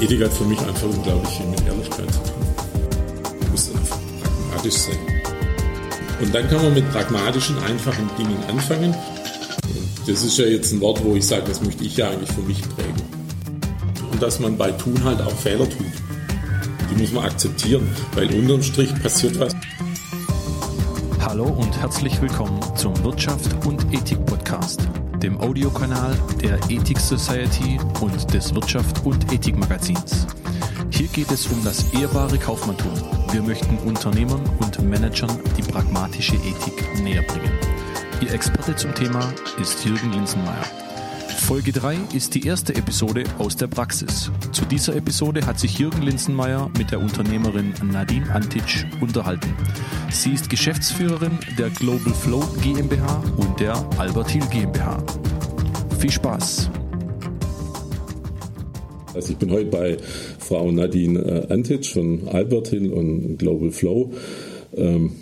Ethik 0.00 0.22
hat 0.22 0.32
für 0.32 0.44
mich 0.44 0.60
einfach 0.60 0.84
unglaublich 0.88 1.28
viel 1.34 1.46
mit 1.46 1.66
Ehrlichkeit 1.66 2.12
zu 2.12 2.20
tun. 2.20 3.40
Man 3.40 3.50
muss 3.50 3.70
einfach 3.74 3.98
pragmatisch 4.22 4.74
sein. 4.74 4.98
Und 6.20 6.32
dann 6.32 6.48
kann 6.48 6.62
man 6.62 6.74
mit 6.74 6.88
pragmatischen, 6.92 7.58
einfachen 7.64 8.08
Dingen 8.16 8.38
anfangen. 8.48 8.94
Und 8.94 10.08
das 10.08 10.22
ist 10.22 10.38
ja 10.38 10.44
jetzt 10.44 10.72
ein 10.72 10.80
Wort, 10.80 11.04
wo 11.04 11.16
ich 11.16 11.26
sage, 11.26 11.42
das 11.48 11.60
möchte 11.62 11.82
ich 11.82 11.96
ja 11.96 12.10
eigentlich 12.10 12.30
für 12.30 12.42
mich 12.42 12.62
prägen. 12.62 13.02
Und 14.12 14.22
dass 14.22 14.38
man 14.38 14.56
bei 14.56 14.70
Tun 14.70 15.02
halt 15.02 15.20
auch 15.20 15.32
Fehler 15.32 15.68
tut. 15.68 15.86
Die 16.90 17.00
muss 17.00 17.12
man 17.12 17.24
akzeptieren, 17.24 17.88
weil 18.14 18.32
unterm 18.32 18.62
Strich 18.62 18.94
passiert 19.02 19.38
was. 19.40 19.54
Hallo 21.20 21.44
und 21.44 21.76
herzlich 21.80 22.22
willkommen 22.22 22.60
zum 22.76 22.96
Wirtschaft 23.02 23.66
und 23.66 23.92
Ethik 23.92 24.24
Podcast 24.26 24.87
dem 25.22 25.40
Audiokanal 25.40 26.16
der 26.42 26.58
Ethik 26.70 26.98
Society 26.98 27.78
und 28.00 28.32
des 28.32 28.54
Wirtschaft 28.54 29.04
und 29.04 29.32
Ethik 29.32 29.56
Magazins. 29.56 30.26
Hier 30.90 31.08
geht 31.08 31.30
es 31.30 31.46
um 31.46 31.62
das 31.64 31.92
ehrbare 31.92 32.38
Kaufmanntum. 32.38 32.92
Wir 33.32 33.42
möchten 33.42 33.76
Unternehmern 33.78 34.42
und 34.60 34.82
Managern 34.82 35.30
die 35.56 35.62
pragmatische 35.62 36.36
Ethik 36.36 37.02
näher 37.02 37.22
bringen. 37.22 37.52
Ihr 38.20 38.32
Experte 38.32 38.74
zum 38.76 38.94
Thema 38.94 39.32
ist 39.60 39.84
Jürgen 39.84 40.12
Linsenmeier. 40.12 40.87
Folge 41.40 41.72
3 41.72 41.96
ist 42.14 42.34
die 42.34 42.46
erste 42.46 42.74
Episode 42.74 43.24
aus 43.38 43.56
der 43.56 43.68
Praxis. 43.68 44.30
Zu 44.52 44.64
dieser 44.66 44.94
Episode 44.96 45.46
hat 45.46 45.58
sich 45.58 45.78
Jürgen 45.78 46.02
Linsenmeier 46.02 46.70
mit 46.76 46.90
der 46.90 47.00
Unternehmerin 47.00 47.72
Nadine 47.90 48.30
Antic 48.30 48.86
unterhalten. 49.00 49.54
Sie 50.10 50.32
ist 50.32 50.50
Geschäftsführerin 50.50 51.38
der 51.58 51.70
Global 51.70 52.12
Flow 52.12 52.44
GmbH 52.62 53.22
und 53.38 53.58
der 53.60 53.74
Albert 53.98 54.30
Hill 54.30 54.44
GmbH. 54.50 55.02
Viel 55.98 56.10
Spaß! 56.10 56.70
Also 59.14 59.32
ich 59.32 59.38
bin 59.38 59.50
heute 59.50 59.70
bei 59.70 59.96
Frau 60.38 60.70
Nadine 60.70 61.18
äh, 61.20 61.52
Antic 61.52 61.86
von 61.86 62.28
Albert 62.28 62.68
Hill 62.68 62.92
und 62.92 63.38
Global 63.38 63.70
Flow. 63.70 64.12
Ähm, 64.76 65.12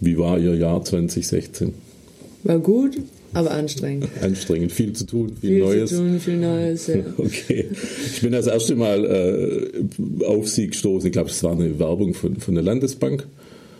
wie 0.00 0.18
war 0.18 0.38
Ihr 0.38 0.56
Jahr 0.56 0.84
2016? 0.84 1.87
War 2.44 2.58
gut, 2.58 2.98
aber 3.32 3.50
anstrengend. 3.50 4.08
Anstrengend, 4.22 4.72
viel 4.72 4.92
zu 4.92 5.04
tun, 5.06 5.36
viel, 5.40 5.50
viel 5.50 5.58
Neues. 5.60 5.90
Zu 5.90 5.96
tun, 5.96 6.20
viel 6.20 6.36
Neues, 6.36 6.86
ja. 6.86 6.96
Okay. 7.18 7.66
Ich 8.14 8.20
bin 8.22 8.32
das 8.32 8.46
erste 8.46 8.74
Mal 8.76 9.04
äh, 9.04 10.24
auf 10.24 10.48
Sie 10.48 10.68
gestoßen. 10.68 11.08
Ich 11.08 11.12
glaube, 11.12 11.30
es 11.30 11.42
war 11.42 11.52
eine 11.52 11.78
Werbung 11.78 12.14
von, 12.14 12.36
von 12.36 12.54
der 12.54 12.64
Landesbank. 12.64 13.26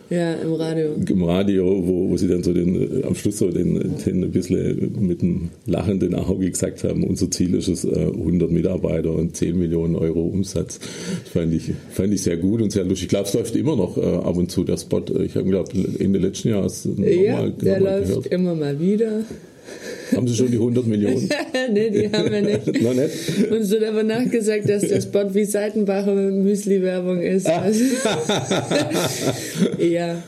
Ja, 0.09 0.33
im 0.33 0.53
Radio. 0.53 0.95
Im 1.07 1.23
Radio, 1.23 1.87
wo, 1.87 2.09
wo 2.09 2.17
sie 2.17 2.27
dann 2.27 2.41
so 2.41 2.51
den, 2.51 3.03
am 3.05 3.13
Schluss 3.13 3.37
so 3.37 3.51
den, 3.51 3.95
den 4.03 4.23
ein 4.23 4.31
bisschen 4.31 4.91
mit 4.99 5.21
einem 5.21 5.49
lachenden 5.67 6.15
Auge 6.15 6.49
gesagt 6.49 6.83
haben, 6.83 7.03
unser 7.03 7.29
Ziel 7.29 7.53
ist 7.53 7.67
es, 7.67 7.85
100 7.85 8.49
Mitarbeiter 8.49 9.13
und 9.13 9.35
10 9.35 9.57
Millionen 9.57 9.95
Euro 9.95 10.21
Umsatz. 10.21 10.79
Das 10.79 11.31
fand 11.31 11.53
ich, 11.53 11.71
fand 11.91 12.11
ich 12.13 12.23
sehr 12.23 12.37
gut 12.37 12.61
und 12.61 12.71
sehr 12.71 12.85
lustig. 12.85 13.03
Ich 13.03 13.09
glaube, 13.09 13.27
es 13.27 13.33
läuft 13.35 13.55
immer 13.55 13.75
noch 13.75 13.97
äh, 13.97 14.01
ab 14.01 14.35
und 14.35 14.49
zu, 14.49 14.63
der 14.63 14.77
Spot. 14.77 15.03
Ich 15.23 15.35
habe 15.35 15.47
glaube 15.47 15.69
Ende 15.99 16.17
letzten 16.17 16.49
Jahres 16.49 16.85
nochmal 16.85 17.13
Ja, 17.13 17.47
der 17.47 17.79
läuft 17.79 18.07
gehört. 18.07 18.25
immer 18.27 18.55
mal 18.55 18.79
wieder. 18.79 19.21
Haben 20.15 20.27
Sie 20.27 20.35
schon 20.35 20.51
die 20.51 20.57
100 20.57 20.87
Millionen? 20.87 21.29
nee, 21.71 21.89
die 21.89 22.09
haben 22.11 22.31
wir 22.31 22.41
nicht. 22.41 22.81
Noch 22.81 22.93
nicht? 22.93 23.51
Uns 23.51 23.69
wird 23.69 23.83
aber 23.83 24.03
nachgesagt, 24.03 24.69
dass 24.69 24.87
der 24.87 25.01
Spot 25.01 25.33
wie 25.33 25.45
Seitenbacher 25.45 26.13
Müsli-Werbung 26.13 27.21
ist. 27.21 27.47
Ah. 27.47 27.61
Also 27.61 27.83
ja. 29.79 30.23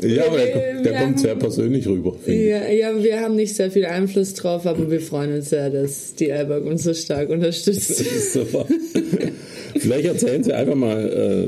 Ja, 0.00 0.26
aber 0.26 0.36
der, 0.38 0.82
der 0.82 0.92
kommt 0.92 1.16
haben, 1.16 1.18
sehr 1.18 1.34
persönlich 1.34 1.86
rüber. 1.86 2.16
Ja, 2.26 2.68
ja, 2.68 3.02
wir 3.02 3.20
haben 3.20 3.34
nicht 3.34 3.56
sehr 3.56 3.70
viel 3.70 3.84
Einfluss 3.84 4.34
drauf, 4.34 4.64
aber 4.64 4.88
wir 4.90 5.00
freuen 5.00 5.34
uns 5.34 5.50
sehr, 5.50 5.70
dass 5.70 6.14
die 6.14 6.32
Alberg 6.32 6.64
uns 6.66 6.84
so 6.84 6.94
stark 6.94 7.30
unterstützt. 7.30 7.90
Das 7.90 8.00
ist 8.00 8.32
super. 8.32 8.64
Vielleicht 9.76 10.06
erzählen 10.06 10.44
Sie 10.44 10.52
einfach 10.52 10.76
mal 10.76 11.42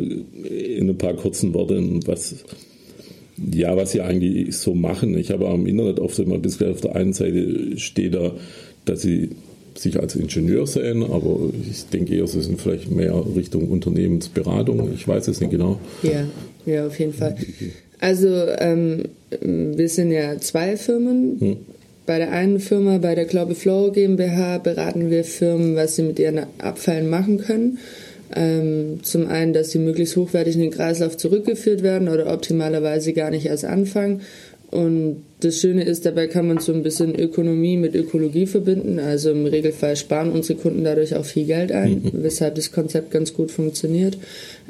äh, 0.49 0.79
in 0.79 0.89
ein 0.89 0.99
paar 0.99 1.15
kurzen 1.15 1.55
Worten, 1.55 2.01
was, 2.07 2.45
ja, 3.53 3.77
was 3.77 3.93
Sie 3.93 4.01
eigentlich 4.01 4.57
so 4.57 4.75
machen. 4.75 5.17
Ich 5.17 5.31
habe 5.31 5.49
am 5.49 5.67
Internet 5.67 5.99
oft 5.99 6.19
immer 6.19 6.35
ein 6.35 6.43
bisschen 6.43 6.71
auf 6.71 6.81
der 6.81 6.97
einen 6.97 7.13
Seite 7.13 7.79
steht 7.79 8.15
da, 8.15 8.33
dass 8.85 9.03
Sie 9.03 9.31
sich 9.77 9.99
als 9.99 10.17
Ingenieur 10.17 10.67
sehen, 10.67 11.03
aber 11.03 11.39
ich 11.71 11.87
denke 11.87 12.15
eher, 12.15 12.27
Sie 12.27 12.43
sind 12.43 12.61
vielleicht 12.61 12.91
mehr 12.91 13.15
Richtung 13.35 13.69
Unternehmensberatung. 13.69 14.93
Ich 14.95 15.07
weiß 15.07 15.29
es 15.29 15.41
nicht 15.41 15.51
genau. 15.51 15.79
Ja, 16.03 16.27
ja, 16.67 16.87
auf 16.87 16.99
jeden 16.99 17.15
Fall. 17.15 17.37
Also 18.01 18.29
ähm, 18.59 19.05
wir 19.41 19.89
sind 19.89 20.11
ja 20.11 20.39
zwei 20.39 20.77
Firmen. 20.77 21.41
Hm. 21.41 21.57
Bei 22.07 22.19
der 22.19 22.33
einen 22.33 22.59
Firma, 22.59 22.99
bei 22.99 23.15
der 23.15 23.27
Glaube 23.27 23.55
Flow 23.55 23.93
GmbH, 23.93 24.59
beraten 24.59 25.11
wir 25.11 25.23
Firmen, 25.23 25.77
was 25.77 25.97
sie 25.97 26.03
mit 26.03 26.19
ihren 26.19 26.41
Abfällen 26.59 27.09
machen 27.09 27.39
können. 27.39 27.79
Ähm, 28.35 29.01
zum 29.03 29.27
einen, 29.27 29.53
dass 29.53 29.71
sie 29.71 29.79
möglichst 29.79 30.17
hochwertig 30.17 30.55
in 30.55 30.61
den 30.61 30.71
Kreislauf 30.71 31.17
zurückgeführt 31.17 31.83
werden 31.83 32.09
oder 32.09 32.33
optimalerweise 32.33 33.13
gar 33.13 33.31
nicht 33.31 33.47
erst 33.47 33.65
anfangen. 33.65 34.23
Und 34.71 35.25
das 35.41 35.59
Schöne 35.59 35.83
ist, 35.83 36.07
dabei 36.07 36.29
kann 36.29 36.47
man 36.47 36.59
so 36.59 36.73
ein 36.73 36.85
bisschen 36.85 37.19
Ökonomie 37.19 37.77
mit 37.77 37.97
Ökologie 37.97 38.47
verbinden. 38.47 39.01
Also 39.01 39.31
im 39.33 39.45
Regelfall 39.45 39.97
sparen 39.97 40.31
unsere 40.31 40.61
Kunden 40.61 40.85
dadurch 40.85 41.17
auch 41.17 41.25
viel 41.25 41.45
Geld 41.45 41.73
ein, 41.73 42.03
mhm. 42.05 42.23
weshalb 42.23 42.55
das 42.55 42.71
Konzept 42.71 43.11
ganz 43.11 43.35
gut 43.35 43.51
funktioniert. 43.51 44.17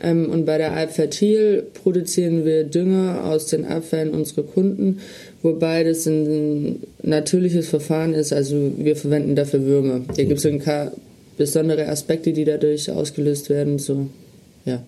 Ähm, 0.03 0.31
und 0.31 0.47
bei 0.47 0.57
der 0.57 0.73
Alpfertil 0.73 1.65
produzieren 1.75 2.47
wir 2.47 2.65
Dünger 2.65 3.25
aus 3.25 3.47
den 3.47 3.67
Abfällen 3.67 4.11
unserer 4.11 4.45
Kunden, 4.45 5.01
wobei 5.43 5.85
das 5.85 6.07
ein 6.07 6.83
natürliches 7.03 7.69
Verfahren 7.69 8.15
ist. 8.15 8.33
Also 8.33 8.73
wir 8.79 8.97
verwenden 8.97 9.37
dafür 9.37 9.67
Würmer. 9.67 10.01
Hier 10.17 10.25
gibt 10.25 10.39
es 10.39 10.47
ein 10.47 10.61
besondere 11.41 11.89
Aspekte, 11.89 12.35
die 12.35 12.45
dadurch 12.45 12.91
ausgelöst 12.91 13.49
werden. 13.49 13.79
So, 13.79 14.09
ja. 14.67 14.83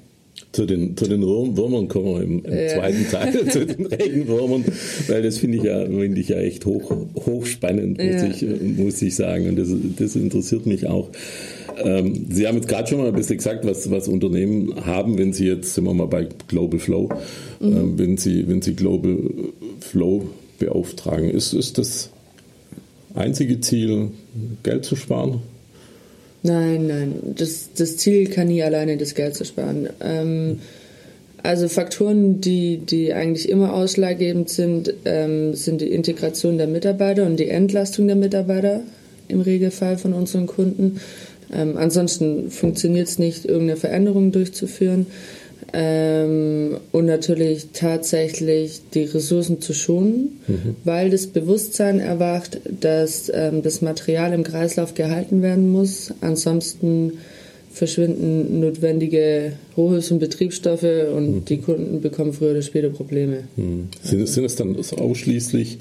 Zu 0.53 0.67
den, 0.67 0.95
zu 0.99 1.07
den 1.07 1.23
Würmern 1.23 1.89
kommen 1.89 2.15
wir 2.15 2.23
im, 2.23 2.45
im 2.45 2.53
ja. 2.53 2.69
zweiten 2.69 3.09
Teil, 3.11 3.49
zu 3.49 3.65
den 3.65 3.87
Regenwürmern, 3.87 4.63
weil 5.09 5.23
das 5.23 5.39
finde 5.39 5.57
ich 5.57 5.65
ja, 5.65 5.87
finde 5.87 6.21
ich 6.21 6.29
ja 6.29 6.37
echt 6.37 6.67
hoch, 6.67 6.95
hochspannend, 7.15 7.97
muss, 7.97 8.07
ja. 8.07 8.29
ich, 8.29 8.77
muss 8.77 9.01
ich 9.01 9.17
sagen. 9.17 9.49
Und 9.49 9.59
das, 9.59 9.71
das 9.99 10.15
interessiert 10.15 10.67
mich 10.67 10.87
auch. 10.87 11.09
Ähm, 11.83 12.27
Sie 12.31 12.47
haben 12.47 12.57
jetzt 12.57 12.69
gerade 12.69 12.87
schon 12.87 12.99
mal 12.99 13.09
ein 13.09 13.15
bisschen 13.15 13.39
gesagt, 13.39 13.65
was, 13.65 13.91
was 13.91 14.09
Unternehmen 14.09 14.85
haben, 14.85 15.17
wenn 15.17 15.33
Sie 15.33 15.47
jetzt, 15.47 15.73
sind 15.73 15.85
wir 15.85 15.95
mal 15.95 16.07
bei 16.07 16.29
Global 16.49 16.79
Flow, 16.79 17.09
mhm. 17.61 17.77
ähm, 17.77 17.99
wenn, 17.99 18.17
Sie, 18.19 18.47
wenn 18.47 18.61
Sie 18.61 18.75
Global 18.75 19.17
Flow 19.81 20.29
beauftragen. 20.59 21.31
Ist, 21.31 21.55
ist 21.55 21.79
das 21.79 22.11
einzige 23.15 23.61
Ziel, 23.61 24.09
Geld 24.63 24.85
zu 24.85 24.97
sparen? 24.97 25.41
Nein, 26.43 26.87
nein. 26.89 27.15
Das, 27.37 27.71
das 27.77 27.97
Ziel 27.97 28.29
kann 28.29 28.49
nie 28.49 28.63
alleine 28.63 28.97
das 28.97 29.15
Geld 29.15 29.37
zu 29.37 29.45
sparen. 29.45 29.89
Ähm, 30.01 30.59
also 31.43 31.69
Faktoren, 31.69 32.41
die, 32.41 32.79
die 32.79 33.13
eigentlich 33.13 33.49
immer 33.49 33.73
ausschlaggebend 33.75 34.49
sind, 34.49 34.95
ähm, 35.05 35.55
sind 35.55 35.81
die 35.81 35.93
Integration 35.93 36.59
der 36.59 36.69
Mitarbeiter 36.69 37.27
und 37.27 37.39
die 37.39 37.49
Entlastung 37.49 38.07
der 38.07 38.17
Mitarbeiter 38.17 38.81
im 39.29 39.41
Regelfall 39.41 39.99
von 39.99 40.13
unseren 40.13 40.47
Kunden. 40.47 41.01
Ähm, 41.53 41.77
ansonsten 41.77 42.51
funktioniert 42.51 43.09
es 43.09 43.19
nicht, 43.19 43.45
irgendeine 43.45 43.77
Veränderung 43.77 44.31
durchzuführen. 44.33 45.07
Ähm, 45.75 46.77
und 46.93 47.07
natürlich 47.07 47.69
tatsächlich 47.73 48.83
die 48.93 49.05
Ressourcen 49.05 49.63
zu 49.63 49.73
schonen, 49.73 50.41
mhm. 50.47 50.77
weil 50.85 51.09
das 51.09 51.27
Bewusstsein 51.27 51.99
erwacht, 51.99 52.61
dass 52.81 53.33
ähm, 53.35 53.63
das 53.63 53.81
Material 53.81 54.35
im 54.35 54.43
Kreislauf 54.43 54.93
gehalten 54.93 55.41
werden 55.41 55.71
muss. 55.71 56.13
Ansonsten 56.21 57.15
verschwinden 57.73 58.61
notwendige 58.61 59.55
Rohhülsen, 59.77 60.19
Betriebsstoffe 60.19 60.83
und 60.83 61.31
mhm. 61.31 61.45
die 61.47 61.59
Kunden 61.59 62.03
bekommen 62.03 62.35
früher 62.35 62.51
oder 62.51 62.63
später 62.63 62.91
Probleme. 62.91 63.45
Mhm. 63.57 63.89
Sind, 64.03 64.29
sind 64.29 64.45
es 64.45 64.57
dann 64.57 64.77
ausschließlich 64.77 65.79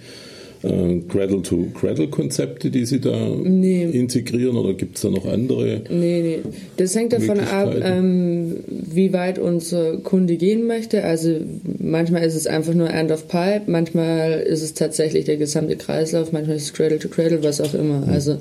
äh, 0.64 1.00
Cradle-to-Cradle-Konzepte, 1.08 2.70
die 2.70 2.86
Sie 2.86 3.00
da 3.00 3.30
nee. 3.44 3.84
integrieren 3.84 4.58
oder 4.58 4.74
gibt 4.74 4.96
es 4.96 5.02
da 5.02 5.10
noch 5.10 5.26
andere? 5.26 5.82
Nee, 5.90 6.22
nee. 6.22 6.40
Das 6.78 6.96
hängt 6.96 7.14
davon 7.14 7.40
ab, 7.40 7.76
ähm, 7.84 8.58
wie 8.68 9.14
weit 9.14 9.40
unser 9.40 9.98
Kunde 9.98 10.38
gehen 10.38 10.68
möchte. 10.68 11.04
Also 11.04 11.36
manchmal 11.80 12.24
ist 12.24 12.36
es 12.36 12.48
einfach 12.48 12.74
nur 12.74 12.90
End 12.90 13.12
of 13.12 13.28
Pipe, 13.28 13.64
manchmal 13.68 14.42
ist 14.42 14.62
es 14.62 14.74
tatsächlich 14.74 15.26
der 15.26 15.38
gesamte 15.38 15.76
Kreislauf, 15.76 16.32
manchmal 16.32 16.58
ist 16.58 16.64
es 16.64 16.74
Cradle-to-Cradle, 16.74 17.38
-Cradle, 17.38 17.44
was 17.44 17.62
auch 17.62 17.74
immer. 17.74 18.06
Mhm. 18.06 18.10
Also 18.10 18.38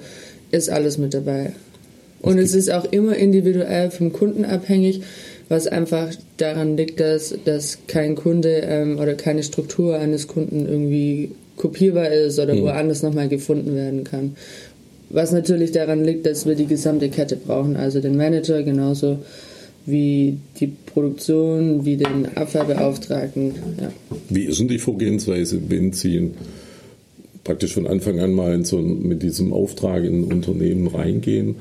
ist 0.51 0.69
alles 0.69 0.99
mit 0.99 1.15
dabei. 1.15 1.53
Und 2.23 2.39
es 2.39 2.55
ist 2.55 2.71
auch 2.71 2.85
immer 2.93 3.17
individuell 3.17 3.91
vom 3.91 4.13
Kunden 4.13 4.45
abhängig, 4.45 5.03
was 5.49 5.67
einfach 5.67 6.11
daran 6.37 6.77
liegt, 6.77 7.01
dass, 7.01 7.35
dass 7.45 7.79
kein 7.87 8.15
Kunde 8.15 8.63
ähm, 8.65 8.99
oder 8.99 9.15
keine 9.15 9.43
Struktur 9.43 9.99
eines 9.99 10.29
Kunden 10.29 10.67
irgendwie 10.69 11.33
kopierbar 11.61 12.11
ist 12.11 12.39
oder 12.39 12.55
mhm. 12.55 12.63
woanders 12.63 13.03
nochmal 13.03 13.29
gefunden 13.29 13.75
werden 13.77 14.03
kann. 14.05 14.35
Was 15.11 15.31
natürlich 15.31 15.73
daran 15.73 16.03
liegt, 16.05 16.25
dass 16.25 16.47
wir 16.47 16.55
die 16.55 16.67
gesamte 16.67 17.11
Kette 17.11 17.37
brauchen, 17.37 17.77
also 17.77 18.01
den 18.01 18.17
Manager 18.17 18.63
genauso 18.63 19.19
wie 19.85 20.39
die 20.59 20.69
Produktion, 20.69 21.85
wie 21.85 21.97
den 21.97 22.37
Abfallbeauftragten. 22.37 23.55
Ja. 23.81 23.93
Wie 24.29 24.45
ist 24.45 24.61
denn 24.61 24.69
die 24.69 24.79
Vorgehensweise, 24.79 25.61
wenn 25.69 25.93
Sie 25.93 26.31
praktisch 27.45 27.75
von 27.75 27.87
Anfang 27.87 28.21
an 28.21 28.33
mal 28.33 28.65
so 28.65 28.79
mit 28.79 29.23
diesem 29.23 29.53
Auftrag 29.53 30.05
in 30.05 30.23
ein 30.23 30.33
Unternehmen 30.33 30.87
reingehen? 30.87 31.57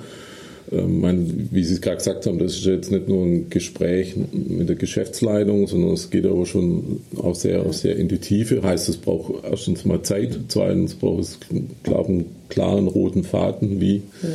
Ähm, 0.71 1.01
mein, 1.01 1.49
wie 1.51 1.63
Sie 1.63 1.73
es 1.73 1.81
gerade 1.81 1.97
gesagt 1.97 2.25
haben, 2.25 2.39
das 2.39 2.53
ist 2.55 2.65
jetzt 2.65 2.91
nicht 2.91 3.07
nur 3.07 3.25
ein 3.25 3.49
Gespräch 3.49 4.15
mit 4.15 4.69
der 4.69 4.75
Geschäftsleitung, 4.75 5.67
sondern 5.67 5.93
es 5.93 6.09
geht 6.09 6.25
aber 6.25 6.45
schon 6.45 7.01
auch 7.17 7.35
sehr, 7.35 7.71
sehr 7.73 7.95
in 7.95 8.07
die 8.07 8.19
Tiefe. 8.19 8.61
Heißt, 8.61 8.89
es 8.89 8.97
braucht 8.97 9.43
erstens 9.43 9.85
mal 9.85 10.01
Zeit, 10.03 10.39
zweitens 10.47 10.95
braucht 10.95 11.21
es, 11.21 11.39
glaube 11.83 12.09
einen 12.09 12.38
klaren 12.49 12.87
roten 12.87 13.23
Faden, 13.23 13.79
wie, 13.79 14.03
ja. 14.21 14.29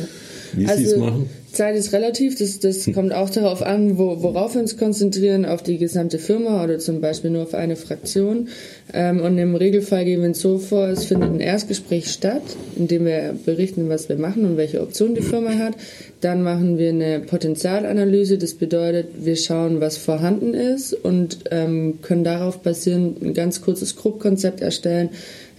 wie 0.53 0.65
also, 0.67 0.83
Sie 0.83 0.89
es 0.89 0.97
machen. 0.97 1.29
Zeit 1.55 1.75
ist 1.75 1.93
relativ, 1.93 2.37
das, 2.37 2.59
das 2.59 2.85
hm. 2.85 2.93
kommt 2.93 3.13
auch 3.13 3.29
darauf 3.29 3.61
an, 3.63 3.97
wo, 3.97 4.21
worauf 4.21 4.53
wir 4.53 4.61
uns 4.61 4.77
konzentrieren, 4.77 5.45
auf 5.45 5.63
die 5.63 5.77
gesamte 5.77 6.19
Firma 6.19 6.63
oder 6.63 6.79
zum 6.79 7.01
Beispiel 7.01 7.31
nur 7.31 7.43
auf 7.43 7.53
eine 7.53 7.75
Fraktion. 7.75 8.49
Ähm, 8.93 9.21
und 9.21 9.37
im 9.37 9.55
Regelfall 9.55 10.05
gehen 10.05 10.21
wir 10.21 10.29
es 10.29 10.41
so 10.41 10.59
vor, 10.59 10.87
es 10.87 11.05
findet 11.05 11.29
ein 11.29 11.39
Erstgespräch 11.39 12.11
statt, 12.11 12.43
in 12.75 12.87
dem 12.87 13.05
wir 13.05 13.35
berichten, 13.45 13.89
was 13.89 14.09
wir 14.09 14.17
machen 14.17 14.45
und 14.45 14.57
welche 14.57 14.81
Optionen 14.81 15.15
die 15.15 15.21
Firma 15.21 15.51
hat. 15.51 15.75
Dann 16.21 16.43
machen 16.43 16.77
wir 16.77 16.89
eine 16.89 17.19
Potenzialanalyse, 17.21 18.37
das 18.37 18.53
bedeutet, 18.53 19.07
wir 19.19 19.35
schauen, 19.35 19.79
was 19.79 19.97
vorhanden 19.97 20.53
ist 20.53 20.93
und 20.93 21.39
ähm, 21.51 21.99
können 22.01 22.23
darauf 22.23 22.59
basierend 22.59 23.21
ein 23.21 23.33
ganz 23.33 23.61
kurzes 23.61 23.95
Grobkonzept 23.95 24.61
erstellen, 24.61 25.09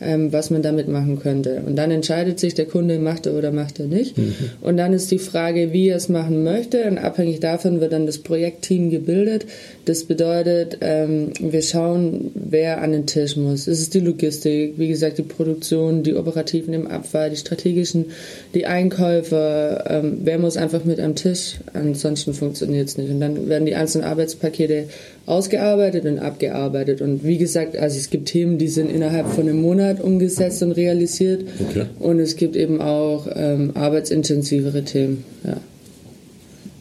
ähm, 0.01 0.33
was 0.33 0.51
man 0.51 0.63
damit 0.63 0.89
machen 0.89 1.19
könnte. 1.19 1.63
Und 1.67 1.77
dann 1.77 1.91
entscheidet 1.91 2.39
sich 2.39 2.55
der 2.55 2.67
Kunde, 2.67 2.99
macht 2.99 3.27
er 3.27 3.35
oder 3.35 3.51
macht 3.51 3.81
er 3.81 3.87
nicht. 3.87 4.19
Mhm. 4.19 4.35
Und 4.61 4.77
dann 4.77 4.93
ist 4.93 5.11
die 5.11 5.19
Frage, 5.19 5.73
wie 5.73 5.89
er 5.89 5.97
es 5.97 6.09
machen 6.09 6.45
möchte. 6.45 6.85
Und 6.85 6.99
abhängig 6.99 7.41
davon 7.41 7.81
wird 7.81 7.93
dann 7.93 8.07
das 8.07 8.19
Projektteam 8.19 8.91
gebildet. 8.91 9.47
Das 9.87 10.05
bedeutet, 10.05 10.79
ähm, 10.83 11.33
wir 11.41 11.63
schauen, 11.63 12.31
wer 12.35 12.83
an 12.83 12.93
den 12.93 13.07
Tisch 13.07 13.37
muss. 13.37 13.67
Es 13.67 13.81
ist 13.81 13.95
die 13.95 14.01
Logistik, 14.01 14.75
wie 14.77 14.89
gesagt, 14.89 15.19
die 15.19 15.23
Produktion, 15.23 16.03
die 16.03 16.15
Operativen 16.15 16.75
im 16.75 16.87
Abfall, 16.87 17.31
die 17.31 17.37
strategischen, 17.37 18.07
die 18.55 18.67
Einkäufer. 18.67 19.85
Ähm, 19.89 20.19
wer 20.25 20.39
muss 20.39 20.57
einfach 20.57 20.85
mit 20.85 21.01
am 21.01 21.15
Tisch? 21.15 21.55
Ansonsten 21.73 22.35
funktioniert 22.35 22.89
es 22.89 22.99
nicht. 22.99 23.11
Und 23.11 23.21
dann 23.21 23.49
werden 23.49 23.65
die 23.65 23.75
einzelnen 23.75 24.07
Arbeitspakete 24.07 24.85
ausgearbeitet 25.27 26.05
und 26.07 26.19
abgearbeitet. 26.19 27.01
Und 27.01 27.25
wie 27.25 27.37
gesagt, 27.37 27.77
also 27.77 27.99
es 27.99 28.11
gibt 28.11 28.29
Themen, 28.29 28.59
die 28.59 28.69
sind 28.69 28.91
innerhalb 28.91 29.29
von 29.29 29.49
einem 29.49 29.61
Monat 29.61 30.01
umgesetzt 30.01 30.63
und 30.63 30.73
realisiert. 30.73 31.45
Okay. 31.69 31.87
Und 31.99 32.21
es 32.21 32.37
gibt 32.37 32.57
eben 32.57 32.81
auch 32.81 33.27
ähm, 33.35 33.73
arbeitsintensivere 33.75 34.85
Themen. 34.85 35.25
Ja. 35.45 35.57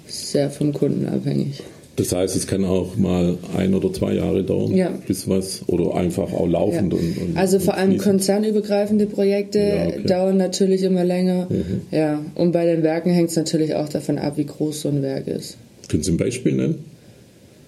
Sehr 0.08 0.52
vom 0.52 0.74
Kunden 0.74 1.08
abhängig. 1.08 1.62
Das 1.96 2.12
heißt, 2.12 2.36
es 2.36 2.46
kann 2.46 2.66
auch 2.66 2.98
mal 2.98 3.38
ein 3.58 3.74
oder 3.74 3.92
zwei 3.94 4.14
Jahre 4.14 4.44
dauern, 4.44 4.76
ja. 4.76 4.92
bis 5.08 5.30
was, 5.30 5.62
oder 5.68 5.96
einfach 5.96 6.34
auch 6.34 6.46
laufend. 6.46 6.94
Ja. 6.94 7.00
Und, 7.00 7.18
und, 7.18 7.38
also 7.38 7.58
vor 7.60 7.76
allem 7.76 7.98
konzernübergreifende 7.98 9.06
Projekte 9.06 9.60
ja, 9.60 9.88
okay. 9.88 10.04
dauern 10.06 10.38
natürlich 10.38 10.84
immer 10.84 11.06
länger. 11.06 11.48
Mhm. 11.50 11.82
Ja, 11.92 12.22
und 12.36 12.52
bei 12.52 12.66
den 12.66 12.84
Werken 12.84 13.12
hängt 13.12 13.30
es 13.30 13.38
natürlich 13.38 13.76
auch 13.76 13.88
davon 13.88 14.18
ab, 14.18 14.34
wie 14.36 14.46
groß 14.46 14.82
so 14.82 14.90
ein 14.90 15.02
Werk 15.02 15.28
ist. 15.28 15.58
Können 15.88 16.04
Sie 16.04 16.12
ein 16.12 16.18
Beispiel 16.18 16.54
nennen? 16.54 16.84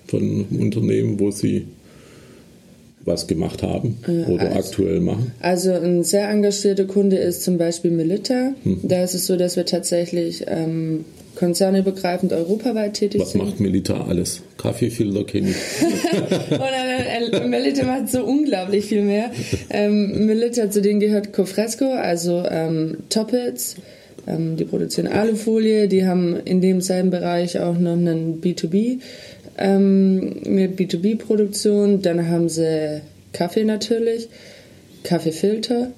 Von 0.08 0.46
Unternehmen, 0.52 1.20
wo 1.20 1.32
Sie 1.32 1.68
was 3.08 3.26
gemacht 3.26 3.64
haben 3.64 3.98
oder 4.28 4.52
also, 4.52 4.60
aktuell 4.60 5.00
machen? 5.00 5.32
Also 5.40 5.72
ein 5.72 6.04
sehr 6.04 6.30
engagierter 6.30 6.86
Kunde 6.86 7.16
ist 7.16 7.42
zum 7.42 7.58
Beispiel 7.58 7.90
Melita. 7.90 8.54
Hm. 8.64 8.82
Da 8.84 9.04
ist 9.04 9.14
es 9.14 9.26
so, 9.26 9.38
dass 9.38 9.56
wir 9.56 9.66
tatsächlich 9.66 10.44
ähm, 10.48 11.06
konzernübergreifend 11.38 12.34
europaweit 12.34 12.96
tätig 12.96 13.22
was 13.22 13.32
sind. 13.32 13.42
Was 13.42 13.50
macht 13.50 13.60
Melita 13.60 14.06
alles? 14.06 14.42
Kaffeefilter 14.58 15.24
kenne 15.24 15.52
ich. 15.52 15.56
äh, 16.52 17.48
Melita 17.48 17.86
macht 17.86 18.10
so 18.10 18.24
unglaublich 18.24 18.86
viel 18.86 19.04
mehr. 19.04 19.32
Ähm, 19.70 20.26
Melita, 20.26 20.70
zu 20.70 20.82
denen 20.82 21.00
gehört 21.00 21.32
Cofresco, 21.32 21.86
also 21.86 22.44
ähm, 22.50 22.98
Toppets. 23.10 23.76
Ähm, 24.28 24.58
die 24.58 24.66
produzieren 24.66 25.08
Alufolie. 25.08 25.88
Die 25.88 26.06
haben 26.06 26.36
in 26.44 26.60
demselben 26.60 27.12
Bereich 27.12 27.60
auch 27.60 27.78
noch 27.78 27.94
einen 27.94 28.42
B2B 28.42 29.00
ähm, 29.58 30.42
mit 30.46 30.80
B2B-Produktion. 30.80 32.02
Dann 32.02 32.28
haben 32.30 32.50
sie 32.50 33.02
Kaffee 33.34 33.64
natürlich, 33.64 34.30
Kaffeefilter. 35.04 35.92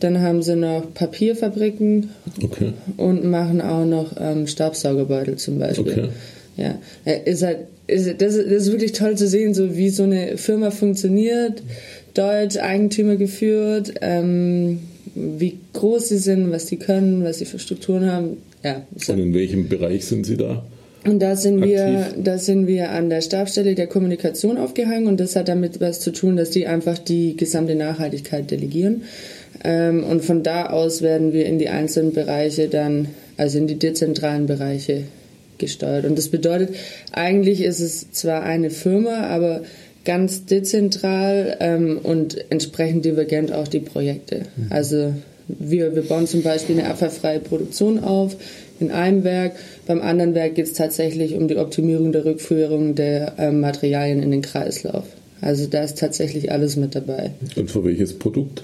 Dann 0.00 0.20
haben 0.20 0.42
sie 0.42 0.56
noch 0.56 0.92
Papierfabriken 0.92 2.10
okay. 2.42 2.74
und 2.98 3.24
machen 3.24 3.62
auch 3.62 3.86
noch 3.86 4.12
ähm, 4.20 4.46
Staubsaugerbeutel 4.46 5.36
zum 5.36 5.58
Beispiel. 5.58 5.92
Okay. 5.92 6.08
Ja, 6.58 6.78
ist 7.24 7.42
halt, 7.42 7.58
ist, 7.86 8.20
das, 8.20 8.34
ist, 8.34 8.50
das 8.50 8.62
ist 8.62 8.72
wirklich 8.72 8.92
toll 8.92 9.16
zu 9.16 9.26
sehen, 9.28 9.54
so 9.54 9.76
wie 9.76 9.90
so 9.90 10.02
eine 10.02 10.36
Firma 10.36 10.70
funktioniert, 10.70 11.62
deutsch, 12.14 12.56
Eigentümer 12.56 13.16
geführt, 13.16 13.94
ähm, 14.00 14.80
wie 15.14 15.58
groß 15.72 16.08
sie 16.08 16.18
sind, 16.18 16.50
was 16.50 16.66
sie 16.66 16.76
können, 16.76 17.24
was 17.24 17.38
sie 17.38 17.44
für 17.44 17.58
Strukturen 17.58 18.10
haben. 18.10 18.36
Ja, 18.62 18.86
und 19.08 19.18
in 19.18 19.34
welchem 19.34 19.68
Bereich 19.68 20.04
sind 20.04 20.26
Sie 20.26 20.36
da? 20.36 20.64
Und 21.06 21.20
da 21.20 21.36
sind 21.36 21.62
wir, 21.62 22.08
da 22.16 22.38
sind 22.38 22.66
wir 22.66 22.90
an 22.90 23.08
der 23.10 23.20
Stabstelle 23.20 23.74
der 23.74 23.86
Kommunikation 23.86 24.58
aufgehangen 24.58 25.06
und 25.06 25.20
das 25.20 25.36
hat 25.36 25.48
damit 25.48 25.80
was 25.80 26.00
zu 26.00 26.10
tun, 26.10 26.36
dass 26.36 26.50
die 26.50 26.66
einfach 26.66 26.98
die 26.98 27.36
gesamte 27.36 27.76
Nachhaltigkeit 27.76 28.50
delegieren. 28.50 29.02
Ähm, 29.62 30.04
und 30.04 30.24
von 30.24 30.42
da 30.42 30.66
aus 30.66 31.02
werden 31.02 31.32
wir 31.32 31.46
in 31.46 31.58
die 31.58 31.68
einzelnen 31.68 32.12
Bereiche 32.12 32.68
dann, 32.68 33.08
also 33.36 33.58
in 33.58 33.66
die 33.66 33.78
dezentralen 33.78 34.46
Bereiche 34.46 35.04
gesteuert. 35.58 36.04
Und 36.04 36.18
das 36.18 36.28
bedeutet, 36.28 36.74
eigentlich 37.12 37.62
ist 37.62 37.80
es 37.80 38.10
zwar 38.10 38.42
eine 38.42 38.70
Firma, 38.70 39.28
aber 39.28 39.62
ganz 40.04 40.44
dezentral 40.44 41.56
ähm, 41.60 41.98
und 42.02 42.50
entsprechend 42.50 43.04
divergent 43.04 43.52
auch 43.52 43.68
die 43.68 43.80
Projekte. 43.80 44.42
Mhm. 44.56 44.66
Also 44.70 45.12
wir, 45.48 45.94
wir 45.94 46.02
bauen 46.02 46.26
zum 46.26 46.42
Beispiel 46.42 46.78
eine 46.78 46.88
abfallfreie 46.88 47.40
Produktion 47.40 48.02
auf 48.02 48.36
in 48.80 48.90
einem 48.90 49.24
Werk. 49.24 49.52
Beim 49.86 50.00
anderen 50.00 50.34
Werk 50.34 50.54
geht 50.54 50.66
es 50.66 50.72
tatsächlich 50.72 51.34
um 51.34 51.48
die 51.48 51.56
Optimierung 51.56 52.12
der 52.12 52.24
Rückführung 52.24 52.94
der 52.94 53.38
äh, 53.38 53.50
Materialien 53.50 54.22
in 54.22 54.30
den 54.30 54.42
Kreislauf. 54.42 55.04
Also 55.40 55.66
da 55.66 55.82
ist 55.82 55.98
tatsächlich 55.98 56.50
alles 56.50 56.76
mit 56.76 56.94
dabei. 56.94 57.32
Und 57.56 57.70
für 57.70 57.84
welches 57.84 58.18
Produkt? 58.18 58.62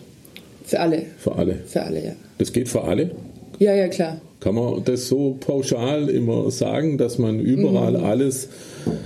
Für 0.64 0.80
alle. 0.80 1.02
Für 1.18 1.36
alle? 1.36 1.58
Für 1.66 1.82
alle, 1.82 2.04
ja. 2.04 2.12
Das 2.38 2.52
geht 2.52 2.68
für 2.68 2.82
alle? 2.82 3.10
Ja, 3.58 3.74
ja, 3.74 3.88
klar. 3.88 4.20
Kann 4.40 4.56
man 4.56 4.82
das 4.84 5.06
so 5.06 5.36
pauschal 5.38 6.08
immer 6.08 6.50
sagen, 6.50 6.98
dass 6.98 7.18
man 7.18 7.38
überall 7.38 7.92
mhm. 7.92 8.04
alles 8.04 8.48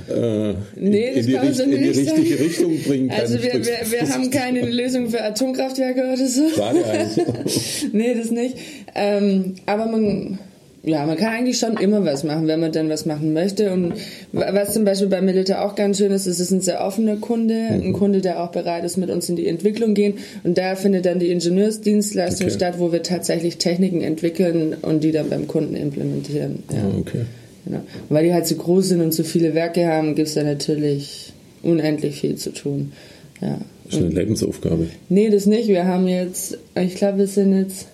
äh, 0.08 0.54
nee, 0.76 1.08
in, 1.10 1.26
die, 1.26 1.34
Richt 1.34 1.60
in, 1.60 1.70
die, 1.72 1.76
richtige 1.76 2.06
sagen. 2.06 2.42
Richtung 2.42 2.78
bringen 2.80 3.08
kann? 3.08 3.20
Also 3.20 3.42
wir, 3.42 3.52
wir, 3.52 3.76
wir 3.90 4.08
haben 4.14 4.30
keine 4.30 4.62
Lösung 4.62 5.10
für 5.10 5.22
Atomkraftwerke 5.22 6.04
oder 6.12 6.26
so. 6.26 6.48
Schade 6.48 6.86
eigentlich. 6.86 7.88
nee, 7.92 8.14
das 8.14 8.30
nicht. 8.30 8.56
Ähm, 8.94 9.56
aber 9.66 9.86
man 9.86 10.38
ja, 10.86 11.04
man 11.04 11.16
kann 11.16 11.34
eigentlich 11.34 11.58
schon 11.58 11.76
immer 11.78 12.04
was 12.04 12.22
machen, 12.22 12.46
wenn 12.46 12.60
man 12.60 12.70
dann 12.70 12.88
was 12.88 13.06
machen 13.06 13.32
möchte. 13.32 13.72
Und 13.72 13.94
was 14.32 14.72
zum 14.72 14.84
Beispiel 14.84 15.08
bei 15.08 15.20
Milita 15.20 15.64
auch 15.66 15.74
ganz 15.74 15.98
schön 15.98 16.12
ist, 16.12 16.26
ist, 16.26 16.34
es 16.34 16.40
ist 16.40 16.50
ein 16.52 16.60
sehr 16.60 16.80
offener 16.86 17.16
Kunde, 17.16 17.54
ein 17.54 17.88
mhm. 17.88 17.92
Kunde, 17.92 18.20
der 18.20 18.40
auch 18.40 18.52
bereit 18.52 18.84
ist, 18.84 18.96
mit 18.96 19.10
uns 19.10 19.28
in 19.28 19.34
die 19.34 19.48
Entwicklung 19.48 19.94
gehen. 19.94 20.14
Und 20.44 20.58
da 20.58 20.76
findet 20.76 21.04
dann 21.04 21.18
die 21.18 21.32
Ingenieursdienstleistung 21.32 22.46
okay. 22.46 22.56
statt, 22.56 22.74
wo 22.78 22.92
wir 22.92 23.02
tatsächlich 23.02 23.58
Techniken 23.58 24.00
entwickeln 24.00 24.76
und 24.80 25.02
die 25.02 25.10
dann 25.10 25.28
beim 25.28 25.48
Kunden 25.48 25.74
implementieren. 25.74 26.62
Ja. 26.70 26.78
Ah, 26.78 26.98
okay. 27.00 27.22
Genau. 27.64 27.80
weil 28.08 28.24
die 28.24 28.32
halt 28.32 28.46
so 28.46 28.54
groß 28.54 28.90
sind 28.90 29.00
und 29.00 29.12
so 29.12 29.24
viele 29.24 29.56
Werke 29.56 29.88
haben, 29.88 30.14
gibt 30.14 30.28
es 30.28 30.34
da 30.34 30.44
natürlich 30.44 31.32
unendlich 31.64 32.20
viel 32.20 32.36
zu 32.36 32.50
tun. 32.50 32.92
Ja. 33.40 33.58
Das 33.86 33.96
ist 33.96 34.04
eine 34.04 34.14
Lebensaufgabe. 34.14 34.86
Nee, 35.08 35.30
das 35.30 35.46
nicht. 35.46 35.66
Wir 35.66 35.84
haben 35.84 36.06
jetzt, 36.06 36.58
ich 36.80 36.94
glaube, 36.94 37.18
wir 37.18 37.26
sind 37.26 37.58
jetzt 37.58 37.88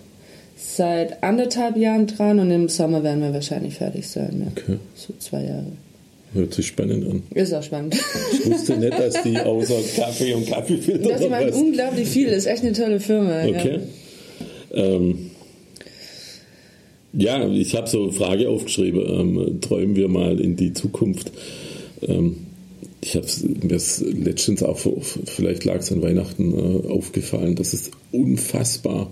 seit 0.63 1.23
anderthalb 1.23 1.77
Jahren 1.77 2.07
dran 2.07 2.39
und 2.39 2.51
im 2.51 2.69
Sommer 2.69 3.03
werden 3.03 3.23
wir 3.23 3.33
wahrscheinlich 3.33 3.75
fertig 3.75 4.09
sein. 4.09 4.43
Ja. 4.45 4.63
Okay. 4.63 4.79
So 4.95 5.13
zwei 5.19 5.45
Jahre. 5.45 5.73
Hört 6.35 6.55
sich 6.55 6.67
spannend 6.67 7.07
an. 7.07 7.23
Ist 7.35 7.53
auch 7.53 7.63
spannend. 7.63 7.95
Ich 8.33 8.51
wusste 8.51 8.79
nicht, 8.79 8.99
dass 8.99 9.23
die 9.23 9.37
außer 9.39 9.81
Kaffee 9.97 10.33
und 10.33 10.47
Kaffeefilter 10.47 11.11
Das 11.11 11.29
macht 11.29 11.53
unglaublich 11.53 12.09
viel. 12.09 12.29
Das 12.29 12.39
ist 12.39 12.47
echt 12.47 12.63
eine 12.63 12.73
tolle 12.73 13.01
Firma. 13.01 13.45
Okay. 13.45 13.81
Ja, 14.71 14.85
ähm, 14.85 15.31
ja 17.13 17.49
ich 17.51 17.77
habe 17.77 17.87
so 17.87 18.05
eine 18.05 18.13
Frage 18.13 18.49
aufgeschrieben. 18.49 19.03
Ähm, 19.07 19.61
träumen 19.61 19.95
wir 19.95 20.09
mal 20.09 20.41
in 20.41 20.57
die 20.57 20.73
Zukunft. 20.73 21.31
Ähm, 22.01 22.47
ich 23.03 23.15
habe 23.15 23.27
mir 23.43 23.81
letztens 24.25 24.63
auch, 24.63 24.79
vielleicht 25.27 25.65
lag 25.65 25.81
es 25.81 25.93
an 25.93 26.01
Weihnachten, 26.01 26.55
äh, 26.55 26.89
aufgefallen, 26.89 27.57
dass 27.57 27.75
es 27.75 27.91
unfassbar 28.11 29.11